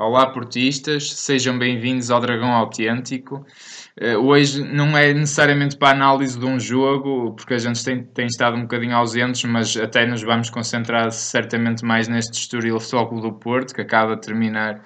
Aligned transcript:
Olá, 0.00 0.26
portistas, 0.30 1.12
sejam 1.12 1.58
bem-vindos 1.58 2.10
ao 2.10 2.22
Dragão 2.22 2.50
Autêntico. 2.54 3.44
Uh, 4.00 4.16
hoje 4.16 4.64
não 4.64 4.96
é 4.96 5.12
necessariamente 5.12 5.76
para 5.76 5.90
análise 5.90 6.38
de 6.38 6.46
um 6.46 6.58
jogo, 6.58 7.34
porque 7.36 7.52
a 7.52 7.58
gente 7.58 7.84
tem, 7.84 8.02
tem 8.02 8.24
estado 8.24 8.56
um 8.56 8.62
bocadinho 8.62 8.96
ausentes, 8.96 9.44
mas 9.44 9.76
até 9.76 10.06
nos 10.06 10.22
vamos 10.22 10.48
concentrar 10.48 11.12
certamente 11.12 11.84
mais 11.84 12.08
neste 12.08 12.32
Estoril 12.32 12.80
Futebol 12.80 13.20
do 13.20 13.32
Porto, 13.34 13.74
que 13.74 13.82
acaba 13.82 14.14
de 14.14 14.22
terminar 14.22 14.82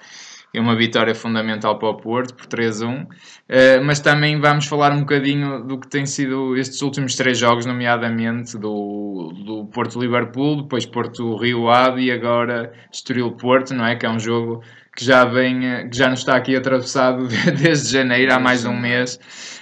é 0.53 0.61
uma 0.61 0.75
vitória 0.75 1.13
fundamental 1.13 1.77
para 1.77 1.89
o 1.89 1.97
Porto 1.97 2.33
por 2.33 2.45
3-1, 2.45 3.03
uh, 3.03 3.07
eh, 3.49 3.79
mas 3.81 3.99
também 3.99 4.39
vamos 4.39 4.65
falar 4.65 4.93
um 4.93 5.01
bocadinho 5.01 5.61
do 5.65 5.77
que 5.77 5.87
tem 5.87 6.05
sido 6.05 6.55
estes 6.55 6.81
últimos 6.81 7.15
três 7.15 7.37
jogos, 7.37 7.65
nomeadamente 7.65 8.57
do, 8.57 9.33
do 9.45 9.65
Porto-Liverpool, 9.65 10.63
depois 10.63 10.85
Porto-Rio 10.85 11.69
Ave 11.69 12.03
e 12.03 12.11
agora 12.11 12.71
Estoril-Porto, 12.91 13.73
não 13.73 13.85
é? 13.85 13.95
Que 13.95 14.05
é 14.05 14.09
um 14.09 14.19
jogo 14.19 14.63
que 14.95 15.03
já 15.03 15.25
vem, 15.25 15.67
eh, 15.67 15.87
que 15.87 15.97
já 15.97 16.09
nos 16.09 16.19
está 16.19 16.35
aqui 16.35 16.55
atravessado 16.55 17.27
desde 17.61 17.91
janeiro, 17.91 18.33
há 18.33 18.39
mais 18.39 18.61
de 18.61 18.67
um 18.67 18.79
mês. 18.79 19.19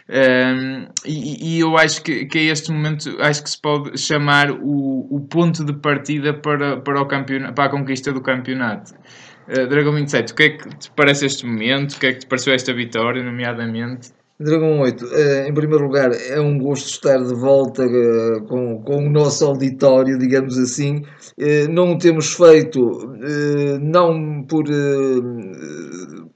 Um, 0.08 0.14
ehm, 0.16 0.88
e, 1.06 1.58
e, 1.58 1.60
eu 1.60 1.78
acho 1.78 2.04
que, 2.04 2.26
que 2.26 2.40
este 2.40 2.72
momento 2.72 3.18
acho 3.20 3.42
que 3.44 3.50
se 3.50 3.60
pode 3.60 3.98
chamar 3.98 4.52
o, 4.52 5.08
o 5.10 5.22
ponto 5.22 5.64
de 5.64 5.74
partida 5.74 6.34
para, 6.34 6.78
para, 6.78 7.02
o 7.02 7.08
campeonato, 7.08 7.54
para 7.54 7.66
a 7.66 7.70
conquista 7.70 8.12
do 8.12 8.22
campeonato. 8.22 8.94
Uh, 9.48 9.68
Dragão 9.68 9.94
27, 9.94 10.32
o 10.32 10.36
que 10.36 10.44
é 10.44 10.50
que 10.52 10.70
te 10.70 10.92
parece 10.92 11.26
este 11.26 11.46
momento? 11.46 11.94
O 11.94 12.00
que 12.00 12.08
é 12.08 12.14
que 12.14 12.20
te 12.20 12.28
pareceu 12.28 12.54
esta 12.54 12.74
vitória, 12.74 13.24
nomeadamente? 13.24 14.12
Dragão 14.40 14.80
8, 14.82 15.06
eh, 15.14 15.48
em 15.48 15.54
primeiro 15.54 15.86
lugar, 15.86 16.12
é 16.12 16.40
um 16.40 16.58
gosto 16.58 16.90
estar 16.90 17.18
de 17.18 17.36
volta 17.36 17.84
eh, 17.84 18.40
com, 18.48 18.82
com 18.84 19.06
o 19.06 19.10
nosso 19.10 19.46
auditório, 19.46 20.18
digamos 20.18 20.58
assim. 20.58 21.02
Não 21.70 21.94
o 21.94 21.98
temos 21.98 22.34
feito, 22.34 22.80
não 23.82 24.44
por 24.44 24.66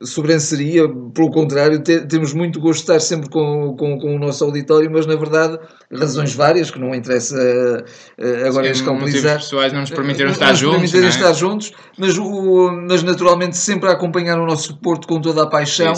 sobranceria, 0.02 0.88
pelo 1.14 1.32
contrário, 1.32 1.82
temos 1.82 2.34
muito 2.34 2.60
gosto 2.60 2.78
de 2.78 2.82
estar 2.84 3.00
sempre 3.00 3.30
com, 3.30 3.76
com, 3.78 3.98
com, 3.98 4.16
o 4.16 4.20
nosso 4.20 4.44
auditório, 4.44 4.90
mas 4.92 5.06
na 5.06 5.16
verdade, 5.16 5.58
razões 5.92 6.34
várias, 6.34 6.70
que 6.70 6.80
não 6.80 6.94
interessa 6.94 7.36
uh, 7.36 8.48
agora 8.48 8.68
descalculizar. 8.72 9.38
pessoais 9.38 9.72
não 9.72 9.82
nos 9.82 9.90
permitiram 9.90 10.32
estar 10.32 10.50
nos 10.50 10.60
juntos. 10.60 10.78
Permitiram 10.78 11.06
é? 11.06 11.10
estar 11.10 11.34
juntos, 11.34 11.74
mas, 11.98 12.18
o, 12.18 12.72
mas 12.88 13.04
naturalmente 13.04 13.56
sempre 13.56 13.90
a 13.90 13.94
acompanhar 13.94 14.40
o 14.40 14.46
nosso 14.46 14.76
Porto 14.78 15.08
com 15.08 15.22
toda 15.22 15.44
a 15.44 15.48
paixão. 15.48 15.94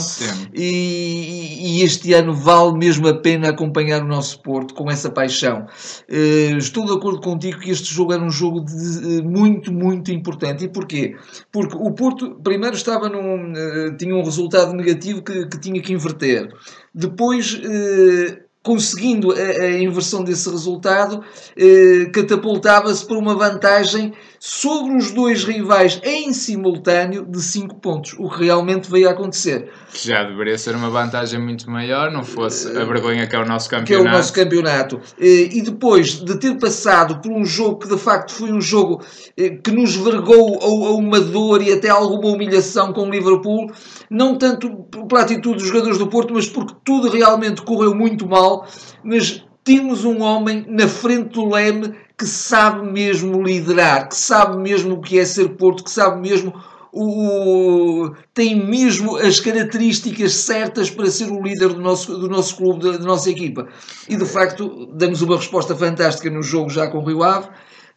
E, 0.53 1.79
e, 1.79 1.83
este 1.83 2.13
ano 2.13 2.33
vale 2.33 2.77
mesmo 2.77 3.07
a 3.07 3.13
pena 3.13 3.49
acompanhar 3.49 4.03
o 4.03 4.07
nosso 4.07 4.41
Porto 4.41 4.73
com 4.73 4.91
essa 4.91 5.09
paixão. 5.09 5.65
Uh, 6.07 6.57
estou 6.57 6.85
de 6.85 6.93
acordo 6.93 7.19
contigo 7.19 7.59
que 7.59 7.71
este 7.71 7.93
jogo 7.93 8.13
era 8.13 8.21
um 8.21 8.29
jogo 8.29 8.61
de, 8.61 9.21
muito, 9.23 9.71
muito 9.71 10.11
importante. 10.11 10.65
E 10.65 10.67
porquê? 10.67 11.15
Porque 11.51 11.75
o 11.75 11.91
Porto 11.91 12.39
primeiro 12.43 12.75
estava 12.75 13.09
num 13.09 13.53
tinha 13.97 14.15
um 14.15 14.23
resultado 14.23 14.73
negativo 14.73 15.21
que, 15.21 15.47
que 15.47 15.59
tinha 15.59 15.81
que 15.81 15.93
inverter. 15.93 16.49
Depois, 16.93 17.59
eh, 17.63 18.39
conseguindo 18.69 19.31
a, 19.31 19.35
a, 19.35 19.81
inversão 19.81 20.23
desse 20.23 20.47
resultado, 20.47 21.23
eh, 21.57 22.05
catapultava-se 22.13 23.03
para 23.03 23.17
uma 23.17 23.33
vantagem 23.33 24.13
sobre 24.39 24.95
os 24.95 25.09
dois 25.09 25.43
rivais 25.43 25.99
em 26.03 26.31
simultâneo 26.31 27.25
de 27.25 27.41
5 27.41 27.77
pontos, 27.77 28.15
o 28.19 28.29
que 28.29 28.45
realmente 28.45 28.87
veio 28.87 29.09
a 29.09 29.11
acontecer. 29.11 29.71
Que 29.91 30.07
já 30.07 30.23
deveria 30.23 30.57
ser 30.57 30.75
uma 30.75 30.89
vantagem 30.89 31.39
muito 31.39 31.69
maior, 31.69 32.11
não 32.11 32.23
fosse 32.23 32.67
a 32.77 32.83
vergonha 32.85 33.25
que 33.27 33.35
é 33.35 33.39
o 33.39 33.45
nosso 33.45 33.69
campeonato. 33.69 33.87
Que 33.87 33.93
é 33.93 33.99
o 33.99 34.17
nosso 34.17 34.33
campeonato. 34.33 35.01
Eh, 35.19 35.49
e 35.51 35.61
depois 35.61 36.23
de 36.23 36.37
ter 36.37 36.57
passado 36.57 37.19
por 37.21 37.31
um 37.31 37.43
jogo 37.43 37.79
que 37.79 37.89
de 37.89 37.97
facto 37.97 38.31
foi 38.31 38.51
um 38.51 38.61
jogo 38.61 39.03
eh, 39.35 39.49
que 39.49 39.71
nos 39.71 39.95
vergou 39.95 40.59
a 40.61 40.91
uma 40.95 41.19
dor 41.19 41.61
e 41.61 41.73
até 41.73 41.89
alguma 41.89 42.27
humilhação 42.27 42.93
com 42.93 43.07
o 43.07 43.11
Liverpool, 43.11 43.71
não 44.09 44.37
tanto 44.37 44.69
pela 45.07 45.21
atitude 45.21 45.57
dos 45.57 45.67
jogadores 45.67 45.97
do 45.97 46.07
Porto, 46.07 46.33
mas 46.33 46.47
porque 46.47 46.75
tudo 46.83 47.09
realmente 47.09 47.61
correu 47.61 47.95
muito 47.95 48.27
mal, 48.27 48.67
mas 49.03 49.43
temos 49.63 50.05
um 50.05 50.21
homem 50.21 50.65
na 50.67 50.87
frente 50.87 51.33
do 51.33 51.47
leme 51.47 51.93
que 52.17 52.25
sabe 52.25 52.91
mesmo 52.91 53.41
liderar, 53.41 54.09
que 54.09 54.15
sabe 54.15 54.57
mesmo 54.57 54.95
o 54.95 55.01
que 55.01 55.17
é 55.17 55.25
ser 55.25 55.49
Porto, 55.49 55.83
que 55.83 55.91
sabe 55.91 56.19
mesmo 56.19 56.53
o, 56.91 58.11
tem 58.33 58.55
mesmo 58.55 59.17
as 59.17 59.39
características 59.39 60.33
certas 60.33 60.89
para 60.89 61.09
ser 61.09 61.31
o 61.31 61.41
líder 61.41 61.69
do 61.69 61.81
nosso, 61.81 62.17
do 62.17 62.27
nosso 62.27 62.55
clube, 62.55 62.83
da, 62.83 62.97
da 62.97 63.05
nossa 63.05 63.29
equipa. 63.29 63.67
E 64.07 64.15
de 64.15 64.25
facto, 64.25 64.87
damos 64.93 65.21
uma 65.21 65.37
resposta 65.37 65.75
fantástica 65.75 66.29
no 66.29 66.41
jogo 66.41 66.69
já 66.69 66.87
com 66.87 66.99
o 66.99 67.05
Rio 67.05 67.23
Ave. 67.23 67.49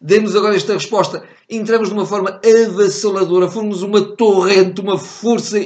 Demos 0.04 0.34
agora 0.34 0.56
esta 0.56 0.72
resposta, 0.72 1.22
entramos 1.48 1.88
de 1.88 1.94
uma 1.94 2.04
forma 2.04 2.41
avassaladora, 2.44 3.48
fomos 3.48 3.82
uma 3.82 4.00
torrente, 4.16 4.80
uma 4.80 4.98
força 4.98 5.60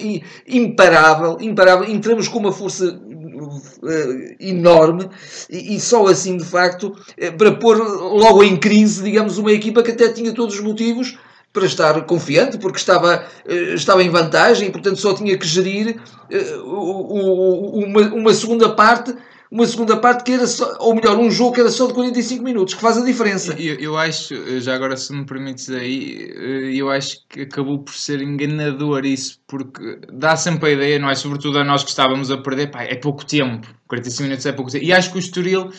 imparável, 0.46 1.38
imparável, 1.40 1.90
entramos 1.90 2.28
com 2.28 2.40
uma 2.40 2.52
força 2.52 2.84
uh, 2.86 4.36
enorme 4.38 5.08
e, 5.48 5.80
só 5.80 6.06
assim, 6.06 6.36
de 6.36 6.44
facto, 6.44 6.88
uh, 6.88 7.36
para 7.38 7.52
pôr 7.52 7.78
logo 7.78 8.44
em 8.44 8.58
crise, 8.58 9.02
digamos, 9.02 9.38
uma 9.38 9.52
equipa 9.52 9.82
que 9.82 9.92
até 9.92 10.12
tinha 10.12 10.34
todos 10.34 10.56
os 10.56 10.60
motivos 10.60 11.16
para 11.56 11.66
estar 11.66 11.98
confiante, 12.02 12.58
porque 12.58 12.78
estava, 12.78 13.24
uh, 13.48 13.74
estava 13.74 14.02
em 14.02 14.10
vantagem 14.10 14.68
e, 14.68 14.70
portanto, 14.70 15.00
só 15.00 15.14
tinha 15.14 15.38
que 15.38 15.46
gerir 15.46 15.96
uma, 16.66 18.00
uma 18.14 18.34
segunda 18.34 18.68
parte 18.68 19.14
uma 19.50 19.66
segunda 19.66 19.96
parte 19.96 20.24
que 20.24 20.32
era 20.32 20.46
só, 20.46 20.76
ou 20.80 20.94
melhor, 20.94 21.16
um 21.16 21.30
jogo 21.30 21.52
que 21.52 21.60
era 21.60 21.70
só 21.70 21.86
de 21.86 21.94
45 21.94 22.42
minutos, 22.42 22.74
que 22.74 22.80
faz 22.80 22.98
a 22.98 23.04
diferença. 23.04 23.54
Eu, 23.58 23.76
eu 23.76 23.96
acho, 23.96 24.60
já 24.60 24.74
agora 24.74 24.96
se 24.96 25.12
me 25.12 25.24
permites 25.24 25.70
aí, 25.70 26.32
eh, 26.34 26.72
eu 26.74 26.90
acho 26.90 27.20
que 27.28 27.42
acabou 27.42 27.78
por 27.78 27.94
ser 27.94 28.20
enganador 28.20 29.06
isso, 29.06 29.38
porque 29.46 30.00
dá 30.12 30.36
sempre 30.36 30.70
a 30.70 30.72
ideia, 30.72 30.98
não 30.98 31.08
é? 31.08 31.14
Sobretudo 31.14 31.58
a 31.58 31.64
nós 31.64 31.84
que 31.84 31.90
estávamos 31.90 32.30
a 32.30 32.38
perder, 32.38 32.70
pá, 32.70 32.82
é 32.82 32.96
pouco 32.96 33.24
tempo, 33.24 33.68
45 33.86 34.22
minutos 34.24 34.46
é 34.46 34.52
pouco 34.52 34.70
tempo. 34.70 34.84
E 34.84 34.92
acho 34.92 35.10
que 35.12 35.16
o 35.16 35.20
Estoril 35.20 35.70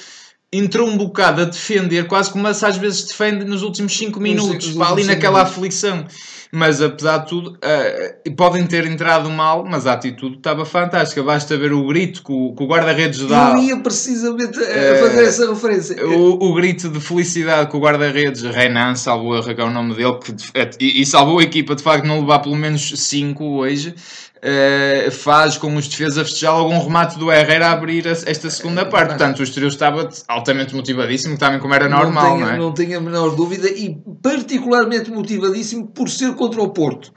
entrou 0.52 0.88
um 0.88 0.98
bocado 0.98 1.42
a 1.42 1.46
defender, 1.46 2.08
quase 2.08 2.32
como 2.32 2.48
às 2.48 2.78
vezes 2.78 3.06
defende 3.06 3.44
nos 3.46 3.64
últimos 3.64 3.98
5 3.98 4.20
minutos, 4.20 4.74
pá, 4.74 4.90
ali 4.90 5.04
naquela 5.04 5.42
aflição 5.42 6.06
mas 6.52 6.82
apesar 6.82 7.20
de 7.20 7.28
tudo, 7.28 7.58
uh, 7.58 8.32
podem 8.36 8.66
ter 8.66 8.86
entrado 8.86 9.30
mal, 9.30 9.66
mas 9.66 9.86
a 9.86 9.94
atitude 9.94 10.38
estava 10.38 10.66
fantástica. 10.66 11.22
Basta 11.22 11.58
ver 11.58 11.74
o 11.74 11.86
grito 11.88 12.24
que 12.24 12.32
o, 12.32 12.56
o 12.58 12.68
guarda-redes 12.68 13.20
dá. 13.28 13.52
Eu 13.52 13.58
ia 13.58 13.78
precisamente 13.78 14.60
uh, 14.60 15.00
fazer 15.00 15.24
essa 15.24 15.50
referência. 15.50 16.06
O, 16.06 16.50
o, 16.50 16.54
grito 16.54 16.90
de 16.90 17.00
felicidade 17.00 17.70
que 17.70 17.76
o 17.76 17.80
guarda-redes, 17.80 18.44
Renan, 18.44 18.96
salvou 18.96 19.36
a 19.36 19.52
é 19.58 19.64
o 19.64 19.72
nome 19.72 19.96
dele, 19.96 20.18
que, 20.20 20.34
e, 20.80 21.02
e 21.02 21.06
salvou 21.06 21.40
a 21.40 21.44
equipa 21.44 21.76
de 21.76 21.84
facto 21.84 22.06
não 22.06 22.22
levar 22.22 22.40
pelo 22.40 22.56
menos 22.56 22.94
5 22.96 23.44
hoje. 23.44 23.94
Uh, 24.38 25.10
faz 25.12 25.58
com 25.58 25.76
os 25.76 25.88
defesas 25.88 26.28
festejar 26.28 26.54
algum 26.54 26.80
remate 26.80 27.18
do 27.18 27.32
Herrera 27.32 27.68
a 27.68 27.72
abrir 27.72 28.06
esta 28.06 28.50
segunda 28.50 28.86
parte. 28.86 29.10
Portanto, 29.10 29.40
o 29.40 29.44
Estoril 29.44 29.70
estava 29.70 30.08
altamente 30.28 30.76
motivadíssimo, 30.76 31.38
também 31.38 31.60
como 31.60 31.74
era 31.74 31.90
normal, 31.90 32.24
não, 32.24 32.36
tenho, 32.36 32.46
não 32.46 32.54
é? 32.54 32.58
Não 32.58 32.72
tenho 32.72 32.98
a 32.98 33.02
menor 33.02 33.36
dúvida 33.36 33.68
e 33.68 33.98
particularmente 34.22 35.10
motivadíssimo 35.10 35.88
por 35.88 36.10
ser 36.10 36.36
contra 36.36 36.62
o 36.62 36.70
Porto. 36.70 37.12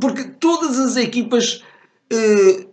porque 0.00 0.24
todas 0.24 0.78
as 0.78 0.96
equipas 0.96 1.62
uh, 2.12 2.66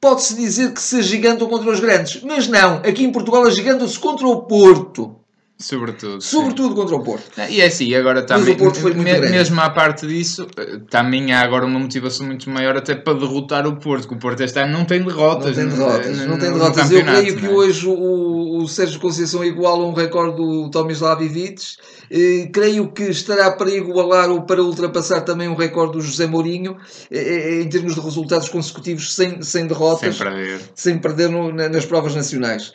pode-se 0.00 0.34
dizer 0.34 0.72
que 0.72 0.82
se 0.82 0.98
agigantam 0.98 1.48
contra 1.48 1.70
os 1.70 1.80
grandes, 1.80 2.22
mas 2.22 2.48
não. 2.48 2.78
Aqui 2.78 3.04
em 3.04 3.12
Portugal 3.12 3.44
agigantam-se 3.44 3.98
contra 3.98 4.26
o 4.26 4.42
Porto. 4.42 5.21
Sobretudo. 5.62 6.20
Sobretudo 6.20 6.70
sim. 6.70 6.74
contra 6.74 6.96
o 6.96 7.02
Porto. 7.02 7.30
E 7.48 7.60
é 7.60 7.66
assim, 7.66 7.94
agora 7.94 8.22
também, 8.22 8.56
me, 8.56 9.30
mesmo 9.30 9.60
à 9.60 9.70
parte 9.70 10.06
disso, 10.06 10.46
eh, 10.56 10.80
também 10.90 11.32
há 11.32 11.40
agora 11.40 11.64
uma 11.64 11.78
motivação 11.78 12.26
muito 12.26 12.50
maior 12.50 12.76
até 12.76 12.96
para 12.96 13.14
derrotar 13.14 13.66
o 13.66 13.76
Porto, 13.76 14.08
que 14.08 14.14
o 14.14 14.18
Porto 14.18 14.40
este 14.42 14.58
ano 14.58 14.72
não 14.72 14.84
tem 14.84 15.02
derrotas. 15.02 15.56
Não 15.56 15.68
tem 15.68 15.78
derrotas. 15.78 16.18
No, 16.18 16.26
não 16.26 16.38
tem 16.38 16.52
derrotas. 16.52 16.90
Eu 16.90 17.04
creio 17.04 17.36
que 17.36 17.46
é? 17.46 17.48
hoje 17.48 17.86
o, 17.86 18.58
o 18.58 18.68
Sérgio 18.68 18.98
Conceição 19.00 19.44
iguala 19.44 19.86
um 19.86 19.92
recorde 19.92 20.36
do 20.36 20.68
Tomislav 20.70 21.22
Ivic. 21.22 21.62
Eh, 22.10 22.50
creio 22.52 22.90
que 22.90 23.04
estará 23.04 23.52
para 23.52 23.70
igualar 23.70 24.30
ou 24.30 24.42
para 24.42 24.62
ultrapassar 24.62 25.20
também 25.20 25.48
um 25.48 25.54
recorde 25.54 25.92
do 25.92 26.00
José 26.02 26.26
Mourinho 26.26 26.76
eh, 27.10 27.60
em 27.62 27.68
termos 27.68 27.94
de 27.94 28.00
resultados 28.00 28.48
consecutivos 28.48 29.14
sem, 29.14 29.40
sem 29.42 29.66
derrotas. 29.68 30.16
Sem 30.16 30.26
perder. 30.26 30.60
Sem 30.74 30.98
perder 30.98 31.30
no, 31.30 31.52
nas 31.52 31.86
provas 31.86 32.16
nacionais. 32.16 32.72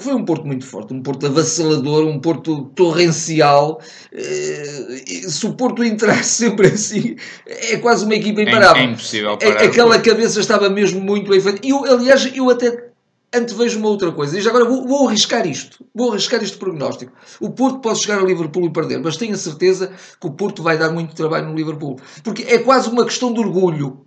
Foi 0.00 0.14
um 0.14 0.24
Porto 0.24 0.46
muito 0.46 0.64
forte, 0.64 0.94
um 0.94 1.02
Porto 1.02 1.26
avassalador, 1.26 2.06
um 2.06 2.18
Porto 2.18 2.70
torrencial. 2.74 3.80
Eh, 4.10 5.04
se 5.28 5.46
o 5.46 5.52
Porto 5.52 5.84
entrar 5.84 6.24
sempre 6.24 6.68
assim, 6.68 7.16
é 7.46 7.76
quase 7.76 8.06
uma 8.06 8.14
equipa 8.14 8.40
imparável. 8.40 8.82
É, 8.82 8.86
é 8.86 8.90
impossível 8.90 9.36
parar. 9.36 9.62
Aquela 9.62 10.00
cabeça 10.00 10.40
estava 10.40 10.70
mesmo 10.70 11.02
muito 11.02 11.30
bem 11.30 11.40
feita. 11.40 11.60
Eu, 11.66 11.84
aliás, 11.84 12.30
eu 12.34 12.48
até 12.48 12.88
antevejo 13.34 13.78
uma 13.78 13.88
outra 13.88 14.10
coisa. 14.10 14.38
E 14.38 14.40
já 14.40 14.48
agora 14.48 14.64
vou, 14.64 14.86
vou, 14.86 15.08
arriscar 15.08 15.46
isto. 15.46 15.84
Vou 15.94 16.12
arriscar 16.12 16.42
este 16.42 16.56
prognóstico. 16.56 17.12
O 17.38 17.50
Porto 17.50 17.80
pode 17.80 17.98
chegar 17.98 18.20
ao 18.20 18.26
Liverpool 18.26 18.64
e 18.64 18.72
perder, 18.72 18.98
mas 19.00 19.18
tenho 19.18 19.34
a 19.34 19.38
certeza 19.38 19.92
que 20.18 20.26
o 20.26 20.30
Porto 20.30 20.62
vai 20.62 20.78
dar 20.78 20.90
muito 20.90 21.14
trabalho 21.14 21.46
no 21.46 21.54
Liverpool. 21.54 22.00
Porque 22.24 22.42
é 22.42 22.58
quase 22.58 22.88
uma 22.88 23.04
questão 23.04 23.32
de 23.32 23.40
orgulho. 23.40 24.04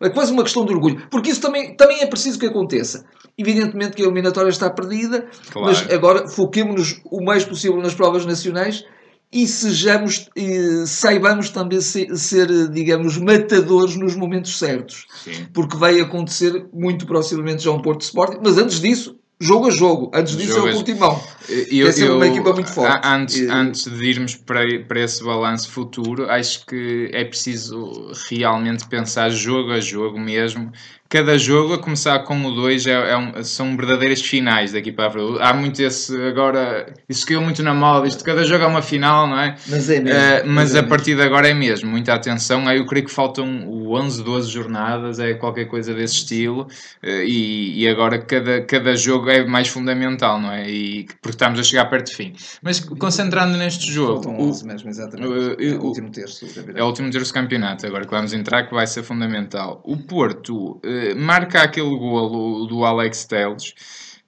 É 0.00 0.10
quase 0.10 0.32
uma 0.32 0.42
questão 0.42 0.64
de 0.64 0.72
orgulho. 0.72 1.06
Porque 1.10 1.30
isso 1.30 1.40
também, 1.40 1.74
também 1.74 2.02
é 2.02 2.06
preciso 2.06 2.38
que 2.38 2.46
aconteça. 2.46 3.06
Evidentemente 3.38 3.96
que 3.96 4.02
a 4.02 4.06
eliminatória 4.06 4.48
está 4.48 4.70
perdida, 4.70 5.26
claro. 5.52 5.68
mas 5.68 5.92
agora 5.92 6.26
foquemos-nos 6.26 7.00
o 7.04 7.22
mais 7.22 7.44
possível 7.44 7.76
nas 7.78 7.94
provas 7.94 8.24
nacionais 8.24 8.84
e 9.32 9.46
sejamos, 9.46 10.28
e 10.34 10.86
saibamos 10.86 11.50
também 11.50 11.80
ser, 11.80 12.16
ser, 12.16 12.68
digamos, 12.68 13.18
matadores 13.18 13.96
nos 13.96 14.14
momentos 14.14 14.58
certos. 14.58 15.06
Sim. 15.24 15.46
Porque 15.52 15.76
vai 15.76 16.00
acontecer 16.00 16.66
muito 16.72 17.06
proximamente 17.06 17.64
já 17.64 17.70
um 17.72 17.82
Porto 17.82 18.02
Sporting, 18.02 18.38
mas 18.42 18.56
antes 18.56 18.80
disso, 18.80 19.16
jogo 19.38 19.66
a 19.66 19.70
jogo. 19.70 20.10
Antes 20.14 20.36
disso 20.36 20.54
Jogo 20.54 20.68
é 20.68 20.70
o 20.70 20.74
Portimão. 20.74 21.22
Eu, 21.70 21.88
é 21.88 21.92
sempre 21.92 22.14
uma 22.14 22.26
equipa 22.26 22.52
muito 22.52 22.70
forte. 22.70 23.06
Antes, 23.06 23.36
E- 23.36 23.48
antes 23.48 23.84
de 23.84 24.04
irmos 24.04 24.34
para, 24.36 24.62
para 24.86 25.00
esse 25.00 25.22
balanço 25.22 25.70
futuro, 25.70 26.30
acho 26.30 26.64
que 26.64 27.10
é 27.12 27.24
preciso 27.24 28.12
realmente 28.30 28.86
pensar 28.88 29.30
jogo 29.30 29.72
a 29.72 29.80
jogo 29.80 30.18
mesmo. 30.18 30.72
Cada 31.08 31.38
jogo, 31.38 31.74
a 31.74 31.78
começar 31.78 32.18
com 32.20 32.44
o 32.44 32.52
2, 32.54 32.86
é, 32.86 32.90
é 33.12 33.16
um- 33.16 33.42
são 33.44 33.76
verdadeiras 33.76 34.20
finais 34.20 34.72
daqui 34.72 34.90
para 34.90 35.06
a 35.06 35.10
frente. 35.10 35.38
Há 35.40 35.54
muito 35.54 35.80
esse 35.80 36.14
agora. 36.26 36.92
Isso 37.08 37.24
caiu 37.24 37.40
muito 37.40 37.62
na 37.62 37.72
moda. 37.72 38.08
Isto, 38.08 38.24
cada 38.24 38.42
jogo 38.44 38.64
é 38.64 38.66
uma 38.66 38.82
final, 38.82 39.26
não 39.28 39.38
é? 39.38 39.54
Mas 39.68 39.88
é 39.88 40.00
mesmo. 40.00 40.18
Eh, 40.18 40.42
mas 40.44 40.74
é 40.74 40.78
a 40.78 40.82
mesmo. 40.82 40.88
partir 40.88 41.14
de 41.14 41.22
agora 41.22 41.48
é 41.48 41.54
mesmo, 41.54 41.88
muita 41.90 42.12
atenção. 42.12 42.66
Aí 42.66 42.78
eu 42.78 42.86
creio 42.86 43.04
que 43.06 43.12
faltam 43.12 43.68
o 43.68 43.94
11, 43.96 44.22
12 44.24 44.50
jornadas, 44.50 45.20
é 45.20 45.34
qualquer 45.34 45.66
coisa 45.66 45.94
desse 45.94 46.14
estilo. 46.16 46.66
Eh, 47.02 47.24
e, 47.26 47.82
e 47.82 47.88
agora 47.88 48.18
cada, 48.18 48.62
cada 48.62 48.96
jogo 48.96 49.30
é 49.30 49.44
mais 49.46 49.68
fundamental, 49.68 50.40
não 50.40 50.50
é? 50.50 50.68
E, 50.68 51.04
porque 51.22 51.30
estamos 51.36 51.60
a 51.60 51.62
chegar 51.62 51.84
perto 51.86 52.10
do 52.10 52.16
fim. 52.16 52.32
Mas 52.62 52.80
concentrando 52.80 53.56
neste 53.56 53.90
jogo, 53.92 54.22
Faltam 54.24 54.38
o- 54.38 54.48
11 54.48 54.66
mesmo, 54.66 54.88
exatamente. 54.90 55.28
o- 55.28 55.52
é 55.62 55.72
o 55.76 55.80
o- 55.82 55.84
último 55.86 56.10
terço 56.10 56.44
do 56.44 56.48
é 56.48 56.50
o 56.50 56.54
campeonato. 56.56 56.86
último 56.86 57.10
terço 57.10 57.30
do 57.30 57.34
campeonato, 57.34 57.86
agora 57.86 58.04
que 58.04 58.10
vamos 58.10 58.32
entrar, 58.32 58.64
que 58.66 58.74
vai 58.74 58.86
ser 58.88 59.02
fundamental. 59.04 59.80
O 59.84 59.96
Porto 59.96 60.80
marca 61.16 61.62
aquele 61.62 61.96
golo 61.96 62.66
do 62.66 62.84
Alex 62.84 63.24
Teles, 63.24 63.74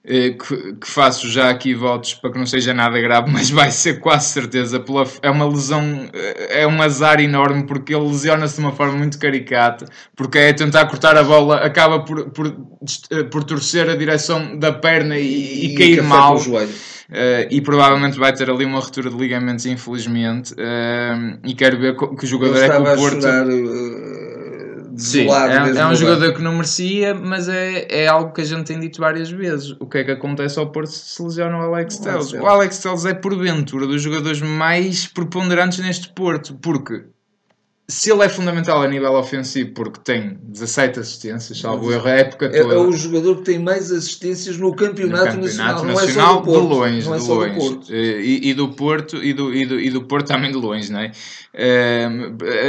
eh, 0.03 0.31
que, 0.31 0.73
que 0.73 0.87
faço 0.89 1.29
já 1.29 1.49
aqui 1.49 1.73
votos 1.73 2.13
para 2.13 2.31
que 2.31 2.39
não 2.39 2.45
seja 2.45 2.73
nada 2.73 2.99
grave, 2.99 3.29
mas 3.31 3.49
vai 3.49 3.69
ser 3.69 3.99
quase 3.99 4.29
certeza. 4.29 4.79
Pela, 4.79 5.05
é 5.21 5.29
uma 5.29 5.45
lesão, 5.45 6.09
eh, 6.13 6.61
é 6.61 6.67
um 6.67 6.81
azar 6.81 7.19
enorme, 7.19 7.63
porque 7.67 7.93
ele 7.93 8.05
lesiona-se 8.07 8.55
de 8.55 8.61
uma 8.61 8.71
forma 8.71 8.97
muito 8.97 9.19
caricata, 9.19 9.85
porque 10.15 10.37
é 10.37 10.53
tentar 10.53 10.85
cortar 10.87 11.17
a 11.17 11.23
bola, 11.23 11.57
acaba 11.57 11.99
por, 11.99 12.29
por, 12.31 12.47
eh, 13.11 13.23
por 13.23 13.43
torcer 13.43 13.89
a 13.89 13.95
direção 13.95 14.57
da 14.57 14.71
perna 14.71 15.17
e, 15.17 15.65
e 15.65 15.75
cair 15.75 15.99
afeta 15.99 16.07
mal. 16.07 16.37
Uh, 17.09 17.49
e 17.49 17.59
provavelmente 17.59 18.19
vai 18.19 18.31
ter 18.31 18.51
ali 18.51 18.63
uma 18.63 18.79
ruptura 18.79 19.09
de 19.09 19.17
ligamentos, 19.17 19.65
infelizmente. 19.65 20.53
Uh, 20.53 21.39
e 21.43 21.55
quero 21.55 21.79
ver 21.79 21.95
que 21.95 22.27
jogador 22.27 22.61
é 22.61 22.69
que 22.69 22.75
o 22.75 22.83
Porto. 22.83 23.21
chorar 23.21 23.47
uh, 23.47 24.08
Sim, 24.99 25.27
é, 25.29 25.79
é 25.79 25.85
um 25.85 25.91
o 25.91 25.95
jogador 25.95 26.33
que 26.33 26.41
não 26.41 26.53
merecia, 26.53 27.13
mas 27.13 27.47
é, 27.47 27.87
é 27.89 28.07
algo 28.07 28.33
que 28.33 28.41
a 28.41 28.45
gente 28.45 28.65
tem 28.65 28.79
dito 28.79 28.99
várias 28.99 29.29
vezes. 29.31 29.75
O 29.79 29.85
que 29.85 29.99
é 29.99 30.03
que 30.03 30.11
acontece 30.11 30.59
ao 30.59 30.71
Porto 30.71 30.89
se 30.91 31.15
se 31.15 31.21
lesiona 31.21 31.57
o 31.57 31.61
Alex? 31.61 31.97
Telles. 31.97 32.33
O 32.33 32.45
Alex 32.45 32.79
Telles 32.79 33.05
é, 33.05 33.13
porventura, 33.13 33.87
dos 33.87 34.01
jogadores 34.01 34.41
mais 34.41 35.07
preponderantes 35.07 35.79
neste 35.79 36.09
Porto, 36.09 36.55
porque 36.61 37.03
se 37.89 38.11
ele 38.11 38.23
é 38.23 38.29
fundamental 38.29 38.81
a 38.83 38.87
nível 38.87 39.13
ofensivo, 39.13 39.71
porque 39.73 39.99
tem 40.03 40.37
17 40.43 40.99
assistências, 40.99 41.59
salvo 41.59 41.91
erro, 41.91 42.07
a 42.07 42.11
época 42.11 42.45
É, 42.45 42.61
toda. 42.61 42.75
é 42.75 42.77
o 42.77 42.91
jogador 42.91 43.37
que 43.37 43.43
tem 43.43 43.59
mais 43.59 43.91
assistências 43.91 44.57
no 44.57 44.75
campeonato, 44.75 45.35
no 45.37 45.41
nacional. 45.43 45.75
campeonato 45.81 45.85
Não 45.85 45.91
é 45.99 46.05
nacional 46.05 46.35
do 46.37 46.43
Porto. 46.45 46.61
de 46.61 46.67
longe, 46.75 47.07
não 47.07 47.15
é 47.15 47.17
de 47.19 47.27
longe. 47.27 47.49
do 47.49 47.59
Porto. 47.59 47.93
Eh, 47.93 48.21
E, 48.21 48.49
e 48.49 48.53
do 48.53 48.69
Porto 48.69 49.17
e 49.23 49.33
do, 49.33 49.53
e, 49.53 49.65
do, 49.65 49.79
e 49.79 49.89
do 49.89 50.03
Porto 50.03 50.27
também 50.27 50.51
de 50.51 50.57
longe, 50.57 50.91
não 50.91 50.99
é? 50.99 51.11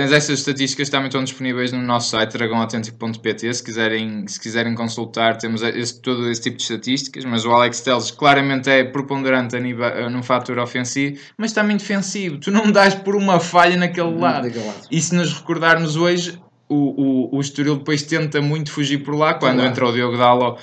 Mas 0.00 0.12
essas 0.12 0.38
estatísticas 0.38 0.88
também 0.88 1.08
estão 1.08 1.22
disponíveis 1.22 1.70
no 1.72 1.82
nosso 1.82 2.11
site 2.11 2.32
dragãoautêntico.pt 2.32 3.55
se 3.55 3.62
quiserem, 3.62 4.26
se 4.26 4.40
quiserem 4.40 4.75
consultar 4.75 5.37
temos 5.37 5.62
esse, 5.62 6.00
todo 6.00 6.31
esse 6.31 6.40
tipo 6.40 6.56
de 6.56 6.62
estatísticas 6.62 7.25
mas 7.25 7.44
o 7.44 7.50
Alex 7.52 7.81
Telles 7.82 8.11
claramente 8.11 8.69
é 8.70 8.84
preponderante 8.84 9.56
a 9.56 9.61
nível, 9.61 9.84
eh, 9.84 10.08
num 10.08 10.22
fator 10.22 10.58
ofensivo 10.58 11.19
mas 11.37 11.52
também 11.52 11.76
defensivo, 11.76 12.38
tu 12.38 12.50
não 12.50 12.70
dás 12.70 12.94
por 12.94 13.14
uma 13.14 13.38
falha 13.38 13.76
naquele 13.76 14.17
lado 14.19 14.44
Daquele 14.44 14.67
lado. 14.67 14.87
e 14.90 15.00
se 15.10 15.14
nos 15.16 15.32
recordarmos 15.34 15.96
hoje, 15.96 16.38
o, 16.68 17.30
o, 17.32 17.36
o 17.36 17.40
Estoril 17.40 17.76
depois 17.76 18.02
tenta 18.04 18.40
muito 18.40 18.70
fugir 18.70 18.98
por 18.98 19.14
lá, 19.16 19.34
quando 19.34 19.56
Claro. 19.56 19.70
entra 19.70 19.86
o 19.88 19.92
Diogo 19.92 20.16
Dalo, 20.16 20.56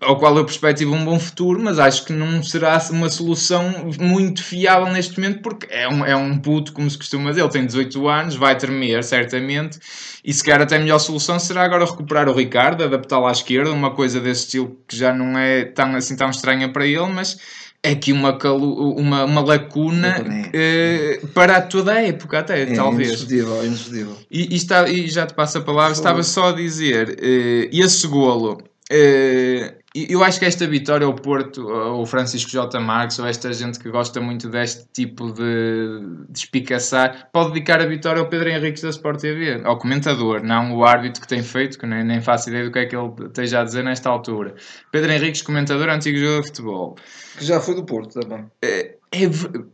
ao 0.00 0.16
qual 0.18 0.34
eu 0.38 0.44
perspectivo 0.44 0.94
um 0.94 1.04
bom 1.04 1.18
futuro, 1.18 1.60
mas 1.62 1.78
acho 1.78 2.06
que 2.06 2.12
não 2.14 2.42
será 2.42 2.80
uma 2.90 3.10
solução 3.10 3.92
muito 4.00 4.42
fiável 4.42 4.90
neste 4.90 5.20
momento, 5.20 5.42
porque 5.42 5.66
é 5.70 5.86
um, 5.86 6.04
é 6.04 6.16
um 6.16 6.38
puto, 6.38 6.72
como 6.72 6.88
se 6.88 6.96
costuma 6.96 7.28
dizer, 7.28 7.42
ele 7.42 7.50
tem 7.50 7.66
18 7.66 8.08
anos, 8.08 8.36
vai 8.36 8.56
tremer, 8.56 9.04
certamente, 9.04 9.78
e 10.24 10.32
se 10.32 10.42
calhar 10.42 10.62
até 10.62 10.76
a 10.76 10.80
melhor 10.80 10.98
solução 10.98 11.38
será 11.38 11.62
agora 11.64 11.84
recuperar 11.84 12.26
o 12.28 12.32
Ricardo, 12.32 12.82
adaptá-lo 12.82 13.26
à 13.26 13.32
esquerda, 13.32 13.70
uma 13.70 13.90
coisa 13.90 14.20
desse 14.20 14.44
estilo 14.44 14.78
que 14.88 14.96
já 14.96 15.12
não 15.12 15.36
é 15.36 15.64
tão, 15.66 15.94
assim 15.94 16.16
tão 16.16 16.30
estranha 16.30 16.70
para 16.72 16.86
ele, 16.86 17.06
mas 17.12 17.36
aqui 17.84 18.12
uma, 18.12 18.36
calu- 18.38 18.94
uma, 18.96 19.24
uma 19.24 19.40
lacuna 19.42 20.24
eh, 20.52 21.20
para 21.34 21.60
toda 21.60 21.92
a 21.92 22.02
época 22.02 22.38
até, 22.38 22.62
É 22.62 22.66
talvez. 22.74 23.08
indiscutível, 23.08 23.60
é 23.62 23.66
indiscutível. 23.66 24.16
E, 24.30 24.54
e 24.54 24.56
está, 24.56 24.88
e 24.88 25.08
já 25.08 25.26
te 25.26 25.34
passo 25.34 25.58
a 25.58 25.60
palavra, 25.60 25.92
estava 25.92 26.22
só 26.22 26.48
a 26.48 26.52
dizer, 26.52 27.18
eh, 27.20 27.68
esse 27.72 28.06
golo, 28.06 28.58
eh, 28.90 29.74
eu 29.94 30.24
acho 30.24 30.40
que 30.40 30.44
esta 30.44 30.66
vitória, 30.66 31.08
o 31.08 31.14
Porto, 31.14 31.66
ou 31.68 32.02
o 32.02 32.06
Francisco 32.06 32.50
J. 32.50 32.80
Marques, 32.80 33.18
ou 33.18 33.26
esta 33.26 33.52
gente 33.52 33.78
que 33.78 33.88
gosta 33.90 34.20
muito 34.20 34.48
deste 34.48 34.86
tipo 34.92 35.32
de, 35.32 36.00
de 36.28 36.38
espicaçar, 36.38 37.28
pode 37.32 37.52
dedicar 37.52 37.80
a 37.80 37.86
vitória 37.86 38.20
ao 38.20 38.28
Pedro 38.28 38.48
Henriques 38.48 38.82
da 38.82 38.90
Sport 38.90 39.20
TV, 39.20 39.60
ao 39.64 39.78
comentador, 39.78 40.42
não 40.42 40.74
o 40.76 40.84
árbitro 40.84 41.22
que 41.22 41.28
tem 41.28 41.42
feito, 41.42 41.78
que 41.78 41.86
nem, 41.86 42.02
nem 42.04 42.20
faço 42.20 42.48
ideia 42.48 42.64
do 42.64 42.72
que 42.72 42.78
é 42.80 42.86
que 42.86 42.96
ele 42.96 43.12
esteja 43.26 43.60
a 43.60 43.64
dizer 43.64 43.84
nesta 43.84 44.10
altura. 44.10 44.54
Pedro 44.90 45.12
Henriques, 45.12 45.42
comentador, 45.42 45.88
antigo 45.88 46.18
jogador 46.18 46.40
de 46.40 46.46
futebol. 46.48 46.96
Que 47.38 47.44
já 47.44 47.60
foi 47.60 47.74
do 47.76 47.84
Porto 47.84 48.18
também. 48.18 48.46
É, 48.60 48.96
ve- 49.12 49.64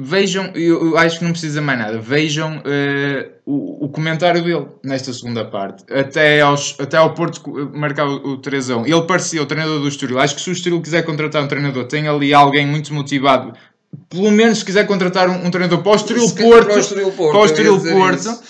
vejam, 0.00 0.52
eu, 0.54 0.90
eu 0.90 0.98
acho 0.98 1.18
que 1.18 1.24
não 1.24 1.32
precisa 1.32 1.60
mais 1.60 1.78
nada. 1.78 1.98
Vejam 1.98 2.62
eh, 2.64 3.30
o, 3.44 3.86
o 3.86 3.88
comentário 3.88 4.42
dele 4.42 4.66
nesta 4.84 5.12
segunda 5.12 5.44
parte, 5.44 5.84
até, 5.92 6.40
aos, 6.40 6.76
até 6.78 6.96
ao 6.96 7.14
Porto 7.14 7.42
marcar 7.74 8.06
o, 8.06 8.34
o 8.34 8.36
3 8.38 8.70
a 8.70 8.76
1. 8.78 8.86
Ele 8.86 9.02
parecia 9.02 9.42
o 9.42 9.46
treinador 9.46 9.80
do 9.80 9.88
Estoril. 9.88 10.18
Acho 10.18 10.36
que 10.36 10.40
se 10.40 10.50
o 10.50 10.52
Estoril 10.52 10.80
quiser 10.80 11.02
contratar 11.02 11.42
um 11.42 11.48
treinador, 11.48 11.84
tem 11.84 12.06
ali 12.06 12.32
alguém 12.32 12.66
muito 12.66 12.94
motivado. 12.94 13.52
Pelo 14.08 14.30
menos 14.30 14.58
se 14.58 14.64
quiser 14.64 14.86
contratar 14.86 15.28
um, 15.28 15.46
um 15.46 15.50
treinador 15.50 15.82
para 15.82 15.92
o 15.92 15.96
Estoril 15.96 16.24
Porto, 16.24 16.42
Porto, 16.42 16.66
para 16.66 16.76
o 17.40 17.44
Estoril 17.44 17.80
Porto, 17.80 18.42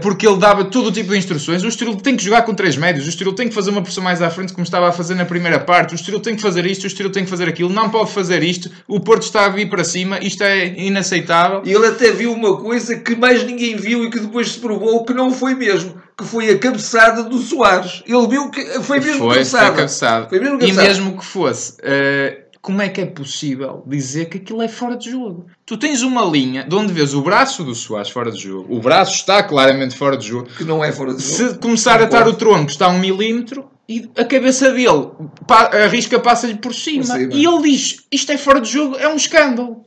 porque 0.00 0.26
ele 0.26 0.36
dava 0.38 0.64
todo 0.64 0.88
o 0.88 0.92
tipo 0.92 1.10
de 1.10 1.18
instruções. 1.18 1.62
O 1.64 1.68
Estoril 1.68 1.96
tem 1.96 2.16
que 2.16 2.22
jogar 2.24 2.42
com 2.42 2.54
três 2.54 2.76
médios, 2.76 3.06
o 3.06 3.08
Estoril 3.08 3.32
tem 3.34 3.48
que 3.48 3.54
fazer 3.54 3.70
uma 3.70 3.82
pressão 3.82 4.04
mais 4.04 4.22
à 4.22 4.30
frente, 4.30 4.52
como 4.52 4.64
estava 4.64 4.88
a 4.88 4.92
fazer 4.92 5.14
na 5.14 5.24
primeira 5.24 5.58
parte. 5.58 5.94
O 5.94 5.96
Estoril 5.96 6.20
tem 6.20 6.36
que 6.36 6.42
fazer 6.42 6.64
isto, 6.66 6.84
o 6.84 6.86
Estoril 6.86 7.10
tem 7.10 7.24
que 7.24 7.30
fazer 7.30 7.48
aquilo, 7.48 7.70
não 7.70 7.90
pode 7.90 8.12
fazer 8.12 8.42
isto. 8.42 8.70
O 8.86 9.00
Porto 9.00 9.22
está 9.24 9.46
a 9.46 9.48
vir 9.48 9.68
para 9.68 9.82
cima, 9.84 10.18
isto 10.20 10.42
é 10.44 10.66
inaceitável. 10.78 11.62
E 11.64 11.72
ele 11.72 11.86
até 11.86 12.10
viu 12.12 12.32
uma 12.32 12.56
coisa 12.56 12.96
que 12.96 13.16
mais 13.16 13.42
ninguém 13.44 13.76
viu 13.76 14.04
e 14.04 14.10
que 14.10 14.20
depois 14.20 14.52
se 14.52 14.58
provou 14.58 15.04
que 15.04 15.12
não 15.12 15.32
foi 15.32 15.54
mesmo. 15.54 15.94
Que 16.16 16.24
foi 16.24 16.48
a 16.48 16.56
cabeçada 16.56 17.24
do 17.24 17.38
Soares. 17.38 18.04
Ele 18.06 18.28
viu 18.28 18.48
que 18.48 18.64
foi 18.82 19.00
mesmo 19.00 19.18
Foi, 19.18 19.44
foi 19.44 19.60
cabeçada. 19.60 20.28
Foi 20.28 20.38
mesmo 20.38 20.56
E 20.56 20.60
cabeçada. 20.60 20.86
mesmo 20.86 21.18
que 21.18 21.24
fosse, 21.24 21.74
eh, 21.82 22.43
como 22.64 22.80
é 22.80 22.88
que 22.88 23.02
é 23.02 23.04
possível 23.04 23.82
dizer 23.86 24.24
que 24.24 24.38
aquilo 24.38 24.62
é 24.62 24.68
fora 24.68 24.96
de 24.96 25.10
jogo? 25.10 25.44
Tu 25.66 25.76
tens 25.76 26.00
uma 26.00 26.24
linha 26.24 26.64
de 26.64 26.74
onde 26.74 26.94
vês 26.94 27.12
o 27.12 27.20
braço 27.20 27.62
do 27.62 27.74
Soares 27.74 28.08
fora 28.08 28.32
de 28.32 28.40
jogo, 28.40 28.74
o 28.74 28.80
braço 28.80 29.16
está 29.16 29.42
claramente 29.42 29.94
fora 29.94 30.16
de 30.16 30.28
jogo. 30.28 30.48
Que 30.48 30.64
não 30.64 30.82
é 30.82 30.90
fora 30.90 31.12
de 31.12 31.22
jogo. 31.22 31.52
Se 31.52 31.58
começar 31.58 32.00
a 32.00 32.04
estar 32.04 32.26
o 32.26 32.32
tronco, 32.32 32.70
está 32.70 32.86
a 32.86 32.88
um 32.88 32.98
milímetro 32.98 33.70
e 33.86 34.10
a 34.16 34.24
cabeça 34.24 34.72
dele, 34.72 35.10
a 35.46 35.86
risca 35.88 36.18
passa-lhe 36.18 36.54
por 36.54 36.74
cima. 36.74 37.04
E 37.18 37.44
ele 37.44 37.62
diz: 37.64 38.06
Isto 38.10 38.32
é 38.32 38.38
fora 38.38 38.62
de 38.62 38.70
jogo, 38.70 38.96
é 38.96 39.06
um 39.08 39.16
escândalo. 39.16 39.84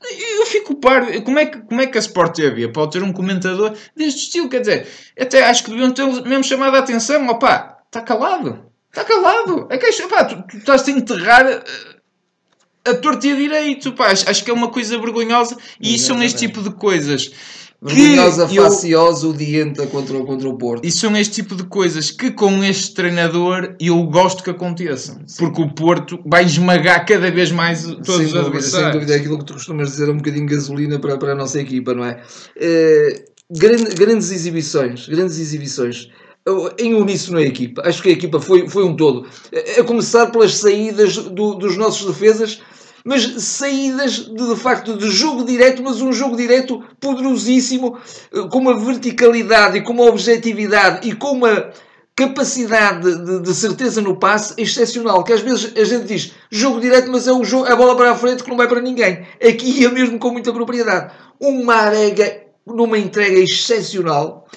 Eu 0.00 0.46
fico 0.46 0.76
par, 0.76 1.04
como 1.24 1.38
é, 1.38 1.44
que, 1.44 1.60
como 1.60 1.82
é 1.82 1.86
que 1.86 1.98
a 1.98 2.00
Sport 2.00 2.36
TV 2.36 2.68
pode 2.68 2.92
ter 2.92 3.02
um 3.02 3.12
comentador 3.12 3.74
deste 3.94 4.22
estilo? 4.22 4.48
Quer 4.48 4.60
dizer, 4.60 4.86
até 5.20 5.44
acho 5.44 5.62
que 5.62 5.70
deviam 5.70 5.90
ter 5.90 6.06
mesmo 6.22 6.44
chamado 6.44 6.74
a 6.74 6.78
atenção. 6.78 7.28
Opá, 7.28 7.80
está 7.84 8.00
calado, 8.00 8.64
está 8.88 9.04
calado. 9.04 9.66
É 9.68 9.76
que, 9.76 9.90
opá, 10.04 10.24
tu, 10.24 10.42
tu 10.48 10.56
estás 10.56 10.88
a 10.88 10.90
enterrar 10.90 11.44
eh, 11.46 11.62
a 12.90 12.94
torta 12.96 13.26
e 13.26 13.32
a 13.32 13.36
direito. 13.36 13.92
Pá, 13.92 14.06
acho, 14.12 14.44
que 14.44 14.50
é 14.50 14.54
uma 14.54 14.68
coisa 14.68 14.98
vergonhosa 14.98 15.56
e 15.80 15.94
isso 15.94 16.06
são 16.06 16.22
este 16.22 16.38
tipo 16.46 16.62
de 16.62 16.70
coisas. 16.70 17.30
que 17.86 17.94
Vergonhosa, 17.94 18.48
eu- 18.52 18.64
faciosa, 18.64 19.28
odienta 19.28 19.86
contra, 19.86 20.18
contra 20.24 20.48
o 20.48 20.58
Porto. 20.58 20.84
e 20.84 20.90
são 20.90 21.16
este 21.16 21.34
tipo 21.34 21.54
de 21.54 21.62
coisas 21.62 22.10
que 22.10 22.32
com 22.32 22.64
este 22.64 22.92
treinador 22.92 23.76
eu 23.78 24.02
gosto 24.04 24.42
que 24.42 24.50
aconteçam. 24.50 25.20
Porque 25.38 25.62
o 25.62 25.68
Porto 25.72 26.18
vai 26.26 26.44
esmagar 26.44 27.06
cada 27.06 27.30
vez 27.30 27.52
mais 27.52 27.84
todos 27.84 28.06
sem 28.16 28.26
os 28.26 28.32
dúvida, 28.32 28.32
sem 28.32 28.40
adversários. 28.46 28.92
dúvida, 28.94 29.12
é 29.12 29.16
aquilo 29.18 29.38
que 29.38 29.44
tu 29.44 29.52
costumas 29.52 29.90
dizer, 29.90 30.08
é 30.08 30.12
um 30.12 30.16
bocadinho 30.16 30.48
de 30.48 30.54
gasolina 30.56 30.98
para, 30.98 31.16
para 31.16 31.32
a 31.32 31.34
nossa 31.36 31.60
equipa, 31.60 31.94
não 31.94 32.04
é? 32.04 32.20
Eh, 32.56 33.24
grande- 33.48 33.94
grandes 33.94 34.32
exibições, 34.32 35.06
grandes 35.08 35.38
exibições. 35.38 36.08
Eu- 36.44 36.72
Em 36.80 36.94
uníssono 36.94 37.38
a 37.38 37.42
equipa, 37.42 37.82
acho 37.84 38.02
que 38.02 38.08
a 38.08 38.12
equipa 38.12 38.40
foi, 38.40 38.68
foi 38.68 38.82
um 38.82 38.96
todo. 38.96 39.24
A 39.76 39.80
a 39.82 39.84
começar 39.84 40.26
pelas 40.32 40.56
saídas 40.56 41.16
do- 41.16 41.54
dos 41.54 41.76
nossos 41.76 42.06
defesas, 42.08 42.60
mas 43.04 43.42
saídas 43.42 44.26
de, 44.26 44.48
de 44.48 44.56
facto 44.56 44.96
de 44.96 45.10
jogo 45.10 45.44
direto, 45.44 45.82
mas 45.82 46.00
um 46.00 46.12
jogo 46.12 46.36
direto 46.36 46.82
poderosíssimo, 47.00 47.98
eh, 48.32 48.42
com 48.50 48.58
uma 48.58 48.78
verticalidade 48.78 49.78
e 49.78 49.82
com 49.82 49.92
uma 49.92 50.04
objetividade 50.04 51.08
e 51.08 51.14
com 51.14 51.32
uma 51.32 51.70
capacidade 52.14 53.14
de, 53.24 53.40
de, 53.40 53.54
certeza 53.54 54.00
no 54.00 54.16
passe 54.16 54.54
excepcional. 54.58 55.22
Que 55.22 55.32
às 55.32 55.40
vezes 55.40 55.72
a 55.76 55.84
gente 55.84 56.06
diz 56.06 56.32
jogo 56.50 56.80
direto, 56.80 57.10
mas 57.10 57.28
é 57.28 57.32
o 57.32 57.44
jogo, 57.44 57.66
a 57.66 57.76
bola 57.76 57.96
para 57.96 58.10
a 58.10 58.16
frente 58.16 58.42
que 58.42 58.50
não 58.50 58.56
vai 58.56 58.66
para 58.66 58.80
ninguém. 58.80 59.26
Aqui 59.36 59.80
ia 59.80 59.90
mesmo 59.90 60.18
com 60.18 60.30
muita 60.30 60.52
propriedade. 60.52 61.12
Uma 61.38 61.74
arega 61.74 62.42
numa 62.66 62.98
entrega 62.98 63.38
excepcional. 63.38 64.48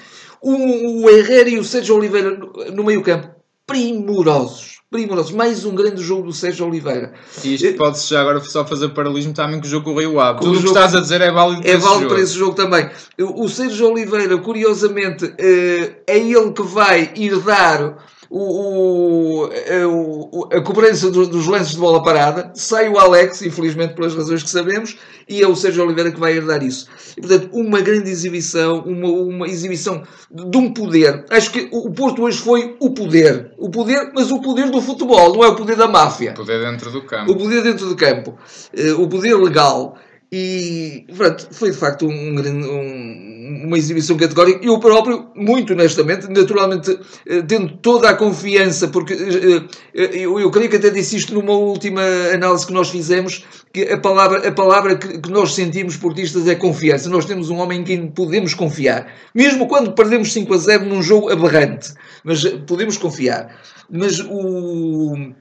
O, 0.41 1.07
Herrera 1.07 1.49
e 1.49 1.59
o 1.59 1.63
Sérgio 1.63 1.95
Oliveira 1.95 2.31
no, 2.31 2.51
no 2.71 2.83
meio 2.83 3.03
campo, 3.03 3.29
primorosos 3.67 4.70
primorosos. 4.91 5.31
Mais 5.31 5.63
um 5.63 5.73
grande 5.73 6.03
jogo 6.03 6.23
do 6.23 6.33
Sérgio 6.33 6.67
Oliveira. 6.67 7.13
E 7.43 7.55
isto 7.55 7.73
pode-se 7.77 8.09
já 8.09 8.19
agora 8.19 8.41
só 8.41 8.65
fazer 8.65 8.89
paralelismo 8.89 9.33
também 9.33 9.59
com 9.59 9.65
o 9.65 9.69
jogo 9.69 9.85
com 9.85 9.91
o 9.91 9.99
Rio 9.99 10.19
Ave. 10.19 10.41
Tudo 10.41 10.59
o 10.59 10.61
que 10.61 10.67
estás 10.67 10.93
a 10.93 10.99
dizer 10.99 11.21
é 11.21 11.31
válido 11.31 11.61
para, 11.61 11.71
é 11.71 11.77
válido 11.77 12.05
esse, 12.05 12.13
para 12.13 12.23
esse 12.23 12.33
jogo 12.33 12.53
também. 12.53 12.89
O 13.17 13.47
Sérgio 13.47 13.89
Oliveira, 13.89 14.37
curiosamente, 14.37 15.33
eh, 15.37 15.93
é 16.05 16.17
ele 16.17 16.51
que 16.51 16.61
vai 16.61 17.09
ir 17.15 17.39
dar 17.39 18.05
o, 18.33 19.49
o, 19.49 20.49
a 20.53 20.61
cobrança 20.61 21.11
dos 21.11 21.47
lances 21.47 21.73
de 21.73 21.77
bola 21.77 22.01
parada, 22.01 22.49
sai 22.55 22.87
o 22.87 22.97
Alex, 22.97 23.41
infelizmente 23.41 23.93
pelas 23.93 24.15
razões 24.15 24.41
que 24.41 24.49
sabemos, 24.49 24.97
e 25.27 25.41
é 25.41 25.47
o 25.47 25.55
Sérgio 25.55 25.83
Oliveira 25.83 26.11
que 26.11 26.19
vai 26.19 26.37
herdar 26.37 26.63
isso. 26.63 26.87
E, 27.17 27.21
portanto, 27.21 27.49
uma 27.51 27.81
grande 27.81 28.09
exibição, 28.09 28.83
uma, 28.85 29.09
uma 29.09 29.47
exibição 29.47 30.03
de 30.31 30.57
um 30.57 30.73
poder. 30.73 31.25
Acho 31.29 31.51
que 31.51 31.67
o 31.73 31.91
Porto 31.91 32.23
hoje 32.23 32.37
foi 32.37 32.77
o 32.79 32.91
poder. 32.91 33.51
O 33.57 33.69
poder, 33.69 34.11
mas 34.15 34.31
o 34.31 34.39
poder 34.39 34.71
do 34.71 34.81
futebol, 34.81 35.33
não 35.33 35.43
é 35.43 35.49
o 35.49 35.55
poder 35.55 35.75
da 35.75 35.89
máfia. 35.89 36.31
O 36.31 36.35
poder 36.35 36.71
dentro 36.71 36.89
do 36.89 37.01
campo. 37.01 37.31
O 37.33 37.35
poder 37.35 37.61
dentro 37.63 37.89
do 37.89 37.95
campo. 37.97 38.37
Eh, 38.73 38.93
o 38.93 39.09
poder 39.09 39.35
legal. 39.35 39.97
E 40.33 41.05
pronto, 41.17 41.45
foi 41.51 41.71
de 41.71 41.77
facto 41.77 42.07
um, 42.07 42.39
um, 42.39 43.63
uma 43.65 43.77
exibição 43.77 44.15
categórica. 44.15 44.65
Eu 44.65 44.79
próprio, 44.79 45.29
muito 45.35 45.73
honestamente, 45.73 46.29
naturalmente, 46.29 46.97
eh, 47.27 47.41
tendo 47.41 47.75
toda 47.79 48.09
a 48.09 48.13
confiança, 48.13 48.87
porque 48.87 49.11
eh, 49.13 49.67
eh, 49.93 50.19
eu, 50.19 50.39
eu 50.39 50.49
creio 50.49 50.69
que 50.69 50.77
até 50.77 50.89
disse 50.89 51.17
isto 51.17 51.33
numa 51.33 51.51
última 51.51 52.01
análise 52.33 52.65
que 52.65 52.71
nós 52.71 52.89
fizemos, 52.89 53.45
que 53.73 53.83
a 53.89 53.97
palavra, 53.97 54.47
a 54.47 54.51
palavra 54.53 54.95
que, 54.95 55.19
que 55.19 55.29
nós 55.29 55.53
sentimos 55.53 55.97
portistas 55.97 56.47
é 56.47 56.55
confiança. 56.55 57.09
Nós 57.09 57.25
temos 57.25 57.49
um 57.49 57.57
homem 57.57 57.81
em 57.81 57.83
quem 57.83 58.07
podemos 58.07 58.53
confiar, 58.53 59.13
mesmo 59.35 59.67
quando 59.67 59.91
perdemos 59.91 60.31
5 60.31 60.53
a 60.53 60.57
0 60.57 60.85
num 60.85 61.03
jogo 61.03 61.29
aberrante, 61.29 61.93
mas 62.23 62.45
podemos 62.65 62.95
confiar. 62.95 63.53
Mas 63.89 64.21
o 64.21 65.33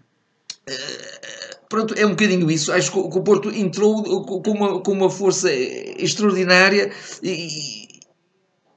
pronto, 1.70 1.94
é 1.96 2.04
um 2.04 2.10
bocadinho 2.10 2.50
isso. 2.50 2.70
Acho 2.70 2.92
que 2.92 2.98
o 2.98 3.22
Porto 3.22 3.48
entrou 3.48 4.26
com 4.26 4.50
uma, 4.50 4.80
com 4.82 4.92
uma 4.92 5.08
força 5.08 5.50
extraordinária 5.50 6.90
e, 7.22 7.88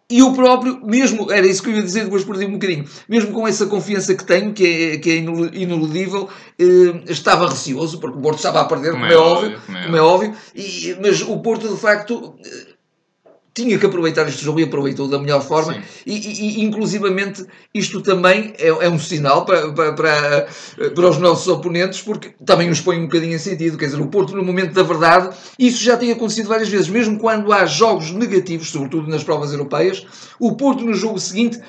e 0.10 0.20
eu 0.20 0.32
próprio, 0.32 0.80
mesmo, 0.86 1.32
era 1.32 1.48
isso 1.48 1.64
que 1.64 1.70
eu 1.70 1.76
ia 1.76 1.82
dizer, 1.82 2.04
depois 2.04 2.24
perdi 2.24 2.46
um 2.46 2.52
bocadinho, 2.52 2.86
mesmo 3.10 3.32
com 3.32 3.48
essa 3.48 3.66
confiança 3.66 4.14
que 4.14 4.24
tenho, 4.24 4.54
que 4.54 4.66
é, 4.66 4.98
que 5.00 5.10
é 5.10 5.16
ineludível, 5.16 6.30
eh, 6.60 7.04
estava 7.08 7.50
receoso, 7.50 8.00
porque 8.00 8.20
o 8.20 8.22
Porto 8.22 8.38
estava 8.38 8.62
a 8.62 8.66
perder, 8.66 8.92
como, 8.92 9.06
é, 9.06 9.14
é 9.14 9.18
óbvio, 9.18 9.62
como 9.66 9.78
é, 9.78 9.84
como 9.86 9.98
é 9.98 10.02
óbvio, 10.02 10.36
e, 10.54 10.96
mas 11.02 11.22
o 11.24 11.40
Porto, 11.40 11.68
de 11.68 11.80
facto, 11.80 12.36
tinha 13.54 13.78
que 13.78 13.86
aproveitar 13.86 14.28
este 14.28 14.44
jogo 14.44 14.60
e 14.60 14.64
aproveitou 14.64 15.08
da 15.08 15.20
melhor 15.20 15.42
forma 15.42 15.78
e, 16.06 16.14
e, 16.14 16.60
e, 16.60 16.64
inclusivamente 16.64 17.46
isto 17.74 18.02
também 18.02 18.54
é, 18.58 18.68
é 18.68 18.90
um 18.90 18.98
sinal 18.98 19.46
para, 19.46 19.72
para, 19.72 19.94
para, 19.94 20.48
para, 20.96 21.10
os 21.10 21.18
nossos 21.20 21.48
oponentes 21.48 22.02
porque 22.02 22.34
também 22.46 22.70
os 22.70 22.82
põe 22.82 22.98
um 22.98 23.04
bocadinho 23.04 23.36
em 23.36 23.40
sentido, 23.40 23.78
quer 23.78 23.86
dizer, 23.86 24.02
o 24.02 24.08
Porto 24.08 24.36
no 24.36 24.44
momento 24.44 24.74
da 24.74 24.84
verdade, 24.84 25.36
isso 25.60 25.84
já 25.84 25.96
tem 25.96 26.12
acontecido 26.12 26.50
várias 26.50 26.70
vezes, 26.70 26.90
mesmo 26.90 27.20
quando 27.20 27.54
há 27.54 27.66
jogos 27.66 28.12
negativos, 28.12 28.70
sobretudo 28.70 29.08
nas 29.08 29.24
provas 29.24 29.52
europeias, 29.52 30.06
o 30.40 30.56
Porto 30.56 30.84
no 30.84 30.94
jogo 30.94 31.20
seguinte 31.20 31.60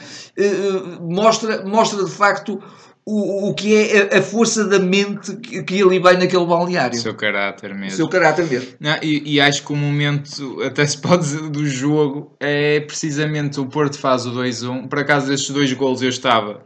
mostra, 1.00 1.64
mostra 1.64 2.05
de 2.05 2.11
facto 2.11 2.62
o, 3.07 3.50
o 3.50 3.55
que 3.55 3.75
é 3.75 4.17
a, 4.19 4.23
força 4.23 4.64
da 4.64 4.79
mente 4.79 5.37
que, 5.37 5.62
que 5.62 5.83
ali 5.83 5.99
vai 5.99 6.17
naquele 6.17 6.47
balneário. 6.47 6.99
O 6.99 7.03
seu 7.03 7.14
caráter 7.14 7.75
mesmo. 7.75 7.93
O 7.93 7.97
seu 7.97 8.09
caráter 8.09 8.47
mesmo. 8.47 8.69
Não, 8.81 8.97
e, 9.03 9.35
e, 9.35 9.41
acho 9.41 9.64
que 9.64 9.73
o 9.73 9.76
momento, 9.76 10.62
até 10.62 10.87
se 10.87 10.99
pode 10.99 11.23
dizer, 11.23 11.49
do 11.50 11.67
jogo 11.67 12.35
é 12.41 12.81
precisamente 12.81 13.61
o 13.61 13.67
Porto 13.67 13.99
faz 13.99 14.26
o 14.26 14.33
2-1. 14.33 14.88
Por 14.88 14.99
acaso, 14.99 15.26
destes 15.26 15.50
dois 15.50 15.73
golos 15.73 16.00
eu 16.00 16.09
estava 16.09 16.64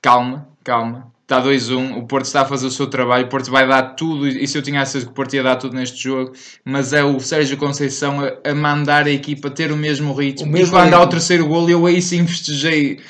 calma, 0.00 0.48
calma. 0.62 1.13
Está 1.24 1.42
2-1, 1.42 1.96
o 1.96 2.06
Porto 2.06 2.26
está 2.26 2.42
a 2.42 2.44
fazer 2.44 2.66
o 2.66 2.70
seu 2.70 2.86
trabalho, 2.86 3.24
o 3.24 3.28
Porto 3.30 3.50
vai 3.50 3.66
dar 3.66 3.94
tudo, 3.94 4.28
e 4.28 4.46
se 4.46 4.58
eu 4.58 4.62
tinha 4.62 4.82
a 4.82 4.84
certeza 4.84 5.06
que 5.06 5.12
o 5.12 5.14
Porto 5.14 5.32
ia 5.32 5.42
dar 5.42 5.56
tudo 5.56 5.74
neste 5.74 6.02
jogo, 6.02 6.32
mas 6.62 6.92
é 6.92 7.02
o 7.02 7.18
Sérgio 7.18 7.56
Conceição 7.56 8.20
a, 8.20 8.50
a 8.50 8.54
mandar 8.54 9.06
a 9.06 9.10
equipa 9.10 9.48
ter 9.48 9.72
o 9.72 9.76
mesmo 9.76 10.12
ritmo. 10.12 10.46
O 10.46 10.50
mesmo 10.50 10.66
e 10.66 10.70
quando 10.70 10.84
ritmo. 10.84 11.00
há 11.00 11.02
o 11.02 11.08
terceiro 11.08 11.46
golo, 11.46 11.70
eu 11.70 11.86
aí 11.86 12.02
sim 12.02 12.26
festejei 12.26 13.00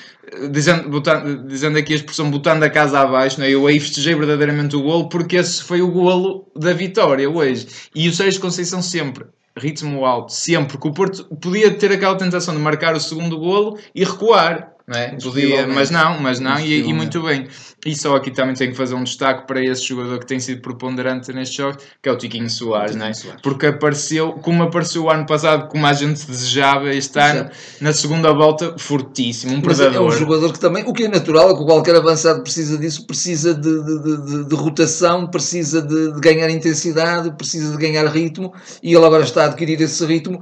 dizendo, 0.51 0.89
botando, 0.89 1.47
dizendo 1.47 1.79
aqui 1.79 1.93
a 1.93 1.97
expressão 1.97 2.31
botando 2.31 2.63
a 2.63 2.71
casa 2.71 3.01
abaixo, 3.01 3.41
né? 3.41 3.51
eu 3.51 3.67
aí 3.67 3.79
festejei 3.79 4.15
verdadeiramente 4.15 4.77
o 4.77 4.83
golo 4.83 5.09
porque 5.09 5.37
esse 5.37 5.63
foi 5.63 5.83
o 5.83 5.91
golo 5.91 6.51
da 6.57 6.73
vitória 6.73 7.29
hoje. 7.29 7.67
E 7.95 8.09
o 8.09 8.13
Sérgio 8.13 8.41
Conceição 8.41 8.83
sempre, 8.83 9.27
ritmo 9.57 10.05
alto, 10.05 10.33
sempre, 10.33 10.79
que 10.79 10.89
o 10.89 10.93
Porto 10.93 11.25
podia 11.37 11.71
ter 11.73 11.93
aquela 11.93 12.17
tentação 12.17 12.55
de 12.55 12.61
marcar 12.61 12.95
o 12.95 13.01
segundo 13.01 13.39
golo 13.39 13.79
e 13.95 14.05
recuar. 14.05 14.73
Não 14.87 14.99
é? 14.99 15.17
Podia, 15.17 15.67
mas 15.67 15.91
não, 15.91 16.21
mas 16.21 16.41
não, 16.41 16.61
e, 16.61 16.81
e, 16.81 16.93
muito 16.93 17.23
bem. 17.23 17.47
E 17.85 17.95
só 17.95 18.17
aqui 18.17 18.31
também 18.31 18.55
tenho 18.55 18.71
que 18.71 18.77
fazer 18.77 18.95
um 18.95 19.05
destaque 19.05 19.47
para 19.47 19.63
esse 19.63 19.85
jogador 19.85 20.19
que 20.19 20.27
tem 20.27 20.41
sido 20.41 20.63
preponderante 20.63 21.33
neste 21.33 21.59
jogo, 21.59 21.77
que 22.03 22.09
é 22.09 22.13
o 22.13 22.17
Tiquinho 22.17 22.49
Soares, 22.49 22.97
é? 22.97 23.13
Soares. 23.13 23.41
porque 23.43 23.67
apareceu, 23.67 24.33
como 24.33 24.63
apareceu 24.63 25.05
o 25.05 25.11
ano 25.11 25.27
passado, 25.27 25.69
como 25.69 25.87
a 25.87 25.93
gente 25.93 26.27
desejava 26.27 26.95
este 26.95 27.19
ano, 27.19 27.51
na 27.81 27.93
segunda 27.93 28.33
volta, 28.33 28.79
fortíssimo, 28.79 29.53
um 29.53 29.61
Mas 29.63 29.77
predador. 29.77 30.11
É 30.11 30.15
um 30.15 30.19
jogador 30.19 30.53
que 30.53 30.59
também, 30.59 30.85
o 30.87 30.93
que 30.95 31.05
é 31.05 31.09
natural, 31.09 31.51
é 31.51 31.59
que 31.59 31.65
qualquer 31.65 31.97
avançado 31.97 32.43
precisa 32.43 32.79
disso, 32.79 33.07
precisa 33.07 33.55
de, 33.55 33.83
de, 33.85 34.25
de, 34.25 34.49
de 34.49 34.55
rotação, 34.55 35.27
precisa 35.27 35.83
de, 35.83 36.21
ganhar 36.21 36.49
intensidade, 36.49 37.33
precisa 37.33 37.73
de 37.73 37.77
ganhar 37.77 38.07
ritmo, 38.07 38.55
e 38.83 38.95
ele 38.95 39.05
agora 39.05 39.25
está 39.25 39.43
a 39.43 39.47
adquirir 39.47 39.81
esse 39.83 40.05
ritmo. 40.07 40.41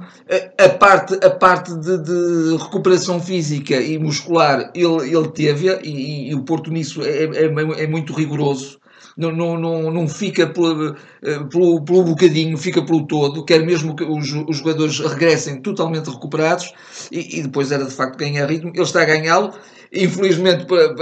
A, 0.57 0.65
a 0.65 0.69
parte, 0.69 1.13
a 1.25 1.29
parte 1.29 1.73
de, 1.75 2.57
recuperação 2.57 3.19
física 3.19 3.75
e 3.75 3.97
muscular, 3.97 4.71
ele, 4.73 5.15
ele 5.15 5.27
teve, 5.29 5.67
e, 5.83 6.29
e 6.29 6.35
o 6.35 6.43
Porto 6.43 6.71
nisso 6.71 7.01
é 7.03 7.32
é, 7.33 7.83
é, 7.83 7.87
muito 7.87 8.13
rigoroso. 8.13 8.79
Não, 9.15 9.31
não, 9.31 9.59
não, 9.59 9.91
não 9.91 10.07
fica 10.07 10.47
pelo, 10.47 10.95
eh, 11.21 11.39
pelo, 11.51 11.83
pelo 11.83 12.03
bocadinho, 12.03 12.57
fica 12.57 12.83
pelo 12.83 13.05
todo. 13.05 13.45
Quer 13.45 13.63
mesmo 13.63 13.95
que 13.95 14.03
os, 14.03 14.31
os 14.47 14.57
jogadores 14.57 14.99
regressem 14.99 15.61
totalmente 15.61 16.09
recuperados 16.09 16.73
e, 17.11 17.39
e 17.39 17.43
depois 17.43 17.71
era 17.71 17.85
de 17.85 17.93
facto 17.93 18.17
ganhar 18.17 18.49
ritmo. 18.49 18.71
Ele 18.73 18.81
está 18.81 19.03
a 19.03 19.05
ganhá-lo 19.05 19.53
infelizmente 19.93 20.65
pela, 20.65 20.95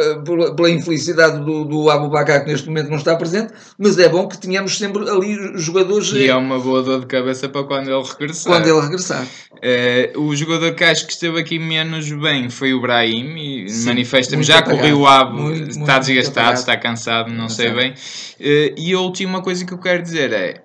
pela 0.54 0.70
infelicidade 0.70 1.40
do, 1.46 1.64
do 1.64 1.90
Abubacar 1.90 2.44
que 2.44 2.52
neste 2.52 2.68
momento 2.68 2.90
não 2.90 2.98
está 2.98 3.16
presente, 3.16 3.54
mas 3.78 3.98
é 3.98 4.10
bom 4.10 4.28
que 4.28 4.38
tenhamos 4.38 4.78
sempre 4.78 5.10
ali 5.10 5.58
jogadores... 5.58 6.12
E 6.12 6.28
é 6.28 6.36
uma 6.36 6.60
boa 6.60 6.84
dor 6.84 7.00
de 7.00 7.06
cabeça 7.06 7.48
para 7.48 7.64
quando 7.64 7.90
ele 7.90 8.04
regressar. 8.04 8.52
Quando 8.52 8.68
ele 8.68 8.82
regressar. 8.82 9.26
Uh, 9.54 10.20
o 10.20 10.36
jogador 10.36 10.74
que 10.74 10.84
acho 10.84 11.06
que 11.06 11.14
esteve 11.14 11.40
aqui 11.40 11.58
menos 11.58 12.12
bem 12.12 12.50
foi 12.50 12.74
o 12.74 12.82
Brahim, 12.82 13.38
e 13.38 13.66
manifesta-me, 13.86 14.44
já 14.44 14.62
correu 14.62 15.00
o 15.00 15.08
Abu, 15.08 15.44
muito, 15.44 15.70
está 15.70 15.80
muito 15.80 16.06
desgastado, 16.06 16.60
está 16.60 16.76
cansado, 16.76 17.32
não 17.32 17.48
sei 17.48 17.72
bem. 17.72 17.92
Uh, 17.92 18.76
e 18.78 18.94
a 18.94 19.00
última 19.00 19.42
coisa 19.42 19.66
que 19.66 19.74
eu 19.74 19.78
quero 19.78 20.02
dizer 20.02 20.34
é, 20.34 20.64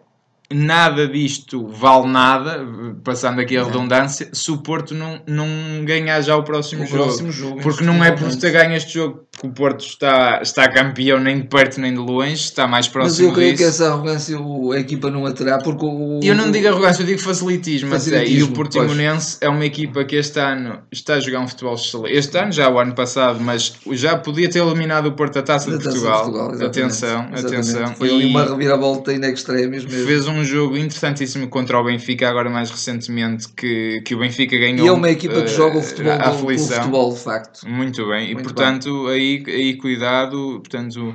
nada 0.53 1.09
disto 1.09 1.67
vale 1.67 2.07
nada, 2.09 2.65
passando 3.03 3.41
aqui 3.41 3.57
a 3.57 3.65
redundância, 3.65 4.29
se 4.33 4.51
o 4.51 4.59
Porto 4.59 4.95
não, 4.95 5.21
não 5.27 5.85
ganhar 5.85 6.21
já 6.21 6.37
o 6.37 6.43
próximo 6.43 6.85
o 6.85 6.87
jogo. 6.87 7.05
Próximo 7.05 7.33
jogo 7.33 7.61
porque 7.61 7.85
não 7.85 8.03
é 8.05 8.13
por 8.13 8.35
ter 8.37 8.53
ganho 8.53 8.75
este 8.75 8.95
jogo 8.95 9.27
que 9.39 9.47
o 9.47 9.51
Porto 9.51 9.85
está, 9.85 10.41
está 10.43 10.69
campeão 10.69 11.21
nem 11.21 11.41
de 11.41 11.49
perto 11.49 11.81
nem 11.81 11.93
de 11.93 11.99
longe, 11.99 12.35
está 12.35 12.67
mais 12.67 12.89
próximo 12.89 13.29
Mas 13.29 13.29
eu 13.29 13.33
creio 13.33 13.53
disso. 13.53 13.63
que 13.63 13.69
essa 13.69 13.93
arrogância 13.93 14.39
a 14.39 14.79
equipa 14.79 15.11
não 15.11 15.27
a 15.27 15.33
terá, 15.33 15.59
porque 15.59 15.85
o, 15.85 16.21
Eu 16.23 16.35
não 16.35 16.51
digo 16.51 16.69
arrogância, 16.69 17.03
eu 17.03 17.07
digo 17.07 17.21
facilitismo, 17.21 17.91
facilitismo 17.91 18.37
é, 18.37 18.41
e 18.41 18.43
o 18.43 18.53
Portimonense 18.53 19.39
pois. 19.39 19.43
é 19.43 19.49
uma 19.49 19.65
equipa 19.65 20.05
que 20.05 20.17
este 20.17 20.39
ano 20.39 20.81
está 20.91 21.15
a 21.15 21.21
jogar 21.21 21.41
um 21.41 21.49
futebol 21.49 21.75
excelente. 21.75 22.17
Este 22.17 22.39
ano, 22.39 22.53
já 22.53 22.69
o 22.71 22.79
ano 22.79 22.95
passado, 22.95 23.41
mas 23.41 23.75
já 23.93 24.17
podia 24.17 24.49
ter 24.49 24.61
eliminado 24.61 25.07
o 25.07 25.13
Porto 25.13 25.35
da 25.35 25.43
Taça 25.43 25.71
de, 25.71 25.83
Portugal. 25.83 26.25
De 26.27 26.33
Portugal 26.33 26.67
atenção, 26.67 27.29
exatamente. 27.33 27.47
atenção. 27.47 27.95
Foi 27.97 28.11
ali 28.11 28.27
uma 28.27 28.45
reviravolta 28.45 29.13
in 29.13 29.21
extremis 29.25 29.85
mesmo. 29.85 30.07
Fez 30.07 30.27
um 30.29 30.36
jogo 30.45 30.77
interessantíssimo 30.77 31.49
contra 31.49 31.79
o 31.79 31.85
Benfica, 31.85 32.29
agora 32.29 32.49
mais 32.51 32.71
recentemente, 32.71 33.49
que, 33.49 34.01
que 34.03 34.15
o 34.15 34.19
Benfica 34.19 34.57
ganhou. 34.57 34.87
E 34.87 34.89
é 34.89 34.93
uma 34.93 35.11
equipa 35.11 35.43
que 35.43 35.49
joga 35.49 35.79
o 35.79 35.83
futebol, 35.83 36.13
a 36.13 36.29
aflição. 36.29 36.77
futebol 36.77 37.13
de 37.13 37.21
facto. 37.21 37.69
Muito 37.69 38.07
bem, 38.09 38.35
Muito 38.35 38.41
e 38.41 38.43
portanto, 38.43 39.05
bem. 39.07 39.13
aí 39.13 39.45
aí, 39.47 39.77
cuidado. 39.77 40.61
Portanto, 40.61 41.15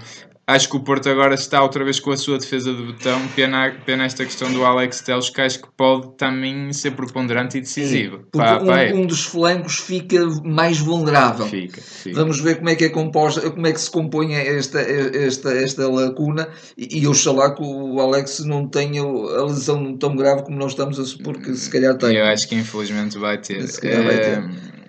acho 0.51 0.69
que 0.69 0.75
o 0.75 0.79
Porto 0.79 1.09
agora 1.09 1.33
está 1.33 1.61
outra 1.61 1.83
vez 1.83 1.99
com 1.99 2.11
a 2.11 2.17
sua 2.17 2.37
defesa 2.37 2.73
de 2.73 2.83
botão. 2.83 3.19
Pena, 3.35 3.73
pena 3.85 4.05
esta 4.05 4.25
questão 4.25 4.51
do 4.51 4.65
Alex 4.65 5.01
Teles, 5.01 5.29
que 5.29 5.41
acho 5.41 5.61
que 5.61 5.67
pode 5.75 6.15
também 6.17 6.71
ser 6.73 6.91
preponderante 6.91 7.57
e 7.57 7.61
decisivo. 7.61 8.19
Para, 8.31 8.61
um, 8.61 8.65
para 8.65 8.95
um, 8.95 9.05
dos 9.05 9.23
flancos 9.25 9.79
fica 9.79 10.25
mais 10.43 10.79
vulnerável. 10.79 11.47
Fica, 11.47 11.81
fica, 11.81 12.15
Vamos 12.15 12.39
ver 12.39 12.57
como 12.57 12.69
é 12.69 12.75
que 12.75 12.85
é 12.85 12.89
composta, 12.89 13.49
como 13.49 13.65
é 13.67 13.71
que 13.71 13.81
se 13.81 13.89
compõe 13.89 14.33
esta, 14.33 14.79
esta, 14.81 15.53
esta 15.53 15.87
lacuna 15.87 16.49
e, 16.77 16.99
e 16.99 17.07
oxalá 17.07 17.53
que 17.55 17.63
o 17.63 17.99
Alex 17.99 18.39
não 18.45 18.67
tenha 18.67 19.01
a 19.01 19.45
lesão 19.45 19.97
tão 19.97 20.15
grave 20.15 20.43
como 20.43 20.57
nós 20.57 20.71
estamos 20.71 20.99
a 20.99 21.05
supor 21.05 21.37
que 21.37 21.53
se 21.55 21.69
calhar 21.69 21.97
tem. 21.97 22.17
Eu 22.17 22.25
acho 22.25 22.47
que 22.47 22.55
infelizmente 22.55 23.17
vai 23.17 23.37
ter. 23.37 23.67
Se 23.67 23.79
calhar 23.79 24.03
vai 24.03 24.17
ter. 24.17 24.39
Eh, 24.39 24.80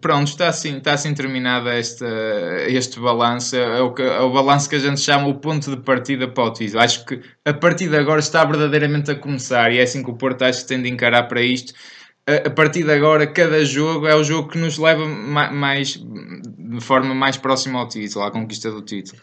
pronto, 0.00 0.28
está 0.28 0.48
assim, 0.48 0.78
está 0.78 0.94
assim 0.94 1.14
terminada 1.14 1.74
esta, 1.74 2.06
este 2.68 3.00
balanço. 3.00 3.56
É 3.56 3.82
o, 3.82 3.94
é 3.98 4.20
o 4.20 4.32
balanço 4.32 4.68
que 4.68 4.76
a 4.76 4.78
gente 4.78 5.00
chama 5.00 5.28
o 5.28 5.34
ponto 5.34 5.74
de 5.74 5.82
partida 5.82 6.28
para 6.28 6.44
o 6.44 6.52
título. 6.52 6.80
Acho 6.82 7.04
que 7.04 7.20
a 7.44 7.52
partir 7.52 7.88
de 7.88 7.96
agora 7.96 8.20
está 8.20 8.44
verdadeiramente 8.44 9.10
a 9.10 9.14
começar 9.14 9.72
e 9.72 9.78
é 9.78 9.82
assim 9.82 10.02
que 10.02 10.10
o 10.10 10.14
Porto 10.14 10.42
acho 10.42 10.62
que 10.62 10.68
tem 10.68 10.82
de 10.82 10.88
encarar 10.88 11.24
para 11.24 11.42
isto. 11.42 11.72
A, 12.26 12.48
a 12.48 12.50
partir 12.50 12.84
de 12.84 12.92
agora, 12.92 13.26
cada 13.26 13.64
jogo 13.64 14.06
é 14.06 14.14
o 14.14 14.22
jogo 14.22 14.48
que 14.48 14.58
nos 14.58 14.78
leva 14.78 15.06
mais, 15.06 15.98
de 15.98 16.80
forma 16.80 17.14
mais 17.14 17.36
próxima 17.36 17.80
ao 17.80 17.88
título, 17.88 18.24
à 18.24 18.30
conquista 18.30 18.70
do 18.70 18.82
título. 18.82 19.20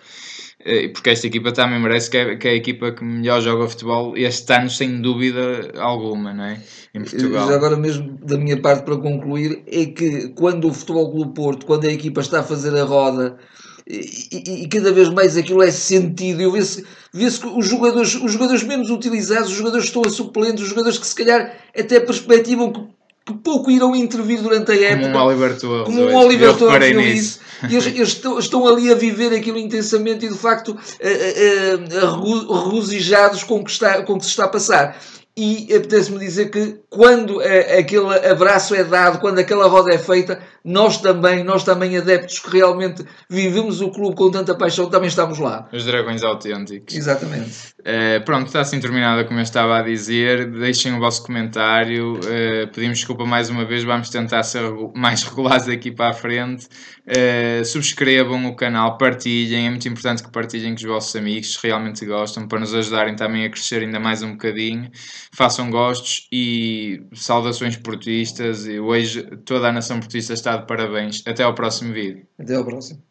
Eh, 0.70 0.90
porque 0.90 1.12
esta 1.12 1.28
equipa 1.28 1.54
também 1.54 1.80
merece 1.80 2.10
que 2.10 2.18
é, 2.18 2.36
que 2.36 2.46
é 2.46 2.52
a 2.52 2.56
equipa 2.56 2.92
que 2.92 3.02
melhor 3.02 3.40
joga 3.40 3.70
futebol 3.70 4.18
este 4.18 4.52
ano, 4.54 4.70
sem 4.70 5.02
dúvida 5.02 5.72
alguma, 5.78 6.34
não 6.34 6.44
é? 6.44 6.62
Em 6.94 7.04
Portugal. 7.04 7.48
Já 7.48 7.56
agora 7.56 7.78
mesmo, 7.78 8.20
da 8.22 8.38
minha 8.38 8.62
parte, 8.62 8.84
para 8.84 8.98
concluir, 8.98 9.64
é 9.66 9.86
que 9.86 10.28
quando 10.36 10.68
o 10.68 10.74
Futebol 10.74 11.10
Clube 11.10 11.34
Porto, 11.34 11.66
quando 11.66 11.86
a 11.86 11.92
equipa 11.92 12.20
está 12.20 12.42
a 12.42 12.44
fazer 12.44 12.76
a 12.76 12.84
roda, 12.84 13.38
e, 13.90 14.30
e, 14.34 14.64
e, 14.64 14.68
cada 14.68 14.92
vez 14.92 15.08
mais 15.08 15.38
aquilo 15.38 15.64
é 15.64 15.72
sentido. 15.72 16.42
Eu 16.42 16.52
vê-se 16.52 16.84
vê 17.14 17.32
que 17.32 17.48
os 17.48 17.66
jogadores, 17.66 18.16
os 18.16 18.34
jogadores 18.34 18.64
menos 18.64 18.90
utilizados, 18.90 19.50
os 19.50 19.56
jogadores 19.56 19.86
que 19.86 19.98
estão 19.98 20.02
a 20.06 20.14
suplentes, 20.14 20.64
os 20.64 20.70
jogadores 20.70 20.98
que 20.98 21.08
se 21.08 21.16
calhar 21.16 21.56
até 21.74 21.98
perspectivam 22.02 22.74
que 22.74 22.82
pouco 23.34 23.72
irão 23.72 23.96
intervir 23.96 24.42
durante 24.42 24.72
a 24.72 24.76
época. 24.76 25.12
Como 25.12 25.18
um 25.18 25.26
Oliver 25.26 25.60
Torres. 25.60 25.86
Como 25.86 26.02
um 26.02 26.16
Oliver 26.16 26.56
Torres 26.56 27.16
isso. 27.16 27.40
Eles, 27.64 27.88
eles 27.88 28.10
estão, 28.10 28.38
estão, 28.38 28.68
ali 28.68 28.92
a 28.92 28.96
viver 28.96 29.34
aquilo 29.34 29.58
intensamente 29.58 30.26
e 30.26 30.30
de 30.30 30.38
facto 30.38 30.78
regozijados 32.66 33.44
com 33.44 33.56
o 33.56 33.64
que, 33.64 33.72
está, 33.72 34.04
com 34.04 34.14
o 34.14 34.18
que 34.20 34.26
se 34.26 34.30
está 34.32 34.46
a 34.46 34.50
passar 34.50 34.96
e 35.38 35.72
apetece-me 35.76 36.18
dizer 36.18 36.50
que 36.50 36.80
quando 36.90 37.40
é, 37.44 37.78
aquele 37.78 38.08
abraço 38.28 38.74
é 38.74 38.84
dado, 38.84 39.20
quando 39.20 39.38
aquela 39.38 39.68
roda 39.68 39.94
é 39.94 39.98
feita, 40.00 40.42
nós 40.66 40.98
também, 40.98 41.44
nós 41.44 41.64
também 41.64 41.96
adeptos 41.96 42.40
que 42.40 42.50
realmente 42.50 43.06
vivemos 43.30 43.80
o 43.80 43.92
clube 43.92 44.16
com 44.16 44.32
tanta 44.32 44.56
paixão, 44.56 44.90
também 44.90 45.08
estamos 45.08 45.38
lá. 45.38 45.70
Os 45.72 45.86
dragões 45.86 46.24
autênticos. 46.24 46.96
Exatamente. 46.96 47.76
Uh, 47.82 48.26
pronto, 48.26 48.48
está 48.48 48.62
assim 48.62 48.80
terminada 48.80 49.24
como 49.26 49.40
eu 49.40 49.44
estava 49.44 49.78
a 49.78 49.84
dizer. 49.84 50.50
Deixem 50.50 50.94
o 50.96 51.00
vosso 51.00 51.24
comentário. 51.24 52.16
Uh, 52.16 52.68
pedimos 52.74 52.98
desculpa 52.98 53.24
mais 53.24 53.52
uma 53.52 53.64
vez, 53.64 53.84
vamos 53.84 54.10
tentar 54.10 54.42
ser 54.42 54.64
mais 54.96 55.22
regulares 55.24 55.68
daqui 55.68 55.92
para 55.92 56.10
a 56.10 56.14
frente. 56.14 56.66
Uh, 57.06 57.64
subscrevam 57.64 58.48
o 58.48 58.56
canal, 58.56 58.98
partilhem, 58.98 59.68
é 59.68 59.70
muito 59.70 59.88
importante 59.88 60.24
que 60.24 60.32
partilhem 60.32 60.72
com 60.72 60.78
os 60.78 60.84
vossos 60.84 61.16
amigos 61.16 61.54
se 61.54 61.60
realmente 61.66 62.06
gostam, 62.06 62.48
para 62.48 62.60
nos 62.60 62.74
ajudarem 62.74 63.16
também 63.16 63.46
a 63.46 63.50
crescer 63.50 63.82
ainda 63.84 64.00
mais 64.00 64.22
um 64.24 64.32
bocadinho 64.32 64.92
façam 65.34 65.70
gostos 65.70 66.28
e 66.32 67.06
saudações 67.14 67.78
portistas. 67.78 68.66
E 68.66 68.80
hoje 68.80 69.24
toda 69.46 69.70
a 69.70 69.72
nação 69.72 70.00
portista 70.00 70.34
está 70.34 70.58
de 70.58 70.68
parabéns. 70.68 71.24
Até 71.26 71.44
ao 71.44 71.56
próximo 71.56 71.94
vídeo. 71.94 72.28
Até 72.40 72.56
ao 72.56 72.66
próximo. 72.66 73.07